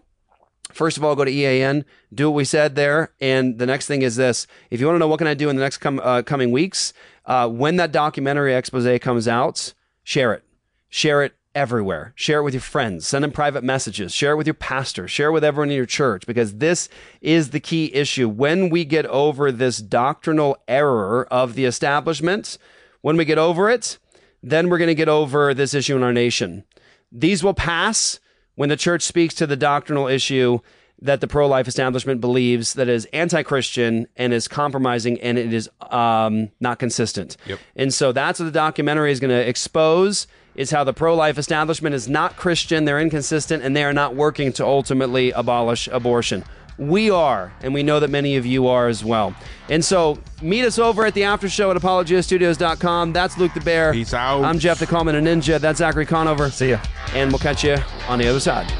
[0.71, 3.13] First of all go to ean do what we said there.
[3.19, 4.45] And the next thing is this.
[4.69, 6.51] If you want to know what can i do in the next com- uh, coming
[6.51, 6.93] weeks
[7.25, 10.43] uh, when that documentary expose comes out share it.
[10.89, 12.13] Share it everywhere.
[12.15, 13.07] Share it with your friends.
[13.07, 14.13] Send them private messages.
[14.13, 15.07] Share it with your pastor.
[15.07, 16.89] Share it with everyone in your church because this
[17.21, 18.29] is the key issue.
[18.29, 22.57] When we get over this doctrinal error of the establishment,
[23.01, 23.97] when we get over it,
[24.43, 26.63] then we're going to get over this issue in our nation.
[27.11, 28.19] These will pass
[28.55, 30.59] when the church speaks to the doctrinal issue
[31.01, 35.53] that the pro life establishment believes that is anti Christian and is compromising and it
[35.53, 37.37] is um, not consistent.
[37.45, 37.59] Yep.
[37.75, 41.95] And so that's what the documentary is going to expose is how the pro-life establishment
[41.95, 46.43] is not Christian, they're inconsistent, and they are not working to ultimately abolish abortion.
[46.77, 49.33] We are, and we know that many of you are as well.
[49.69, 53.13] And so meet us over at the after show at apologiastudios.com.
[53.13, 53.93] That's Luke the Bear.
[53.93, 54.43] Peace out.
[54.43, 55.59] I'm Jeff the Common Ninja.
[55.59, 56.49] That's Zachary Conover.
[56.49, 56.81] See ya.
[57.13, 57.77] And we'll catch you
[58.09, 58.71] on the other side.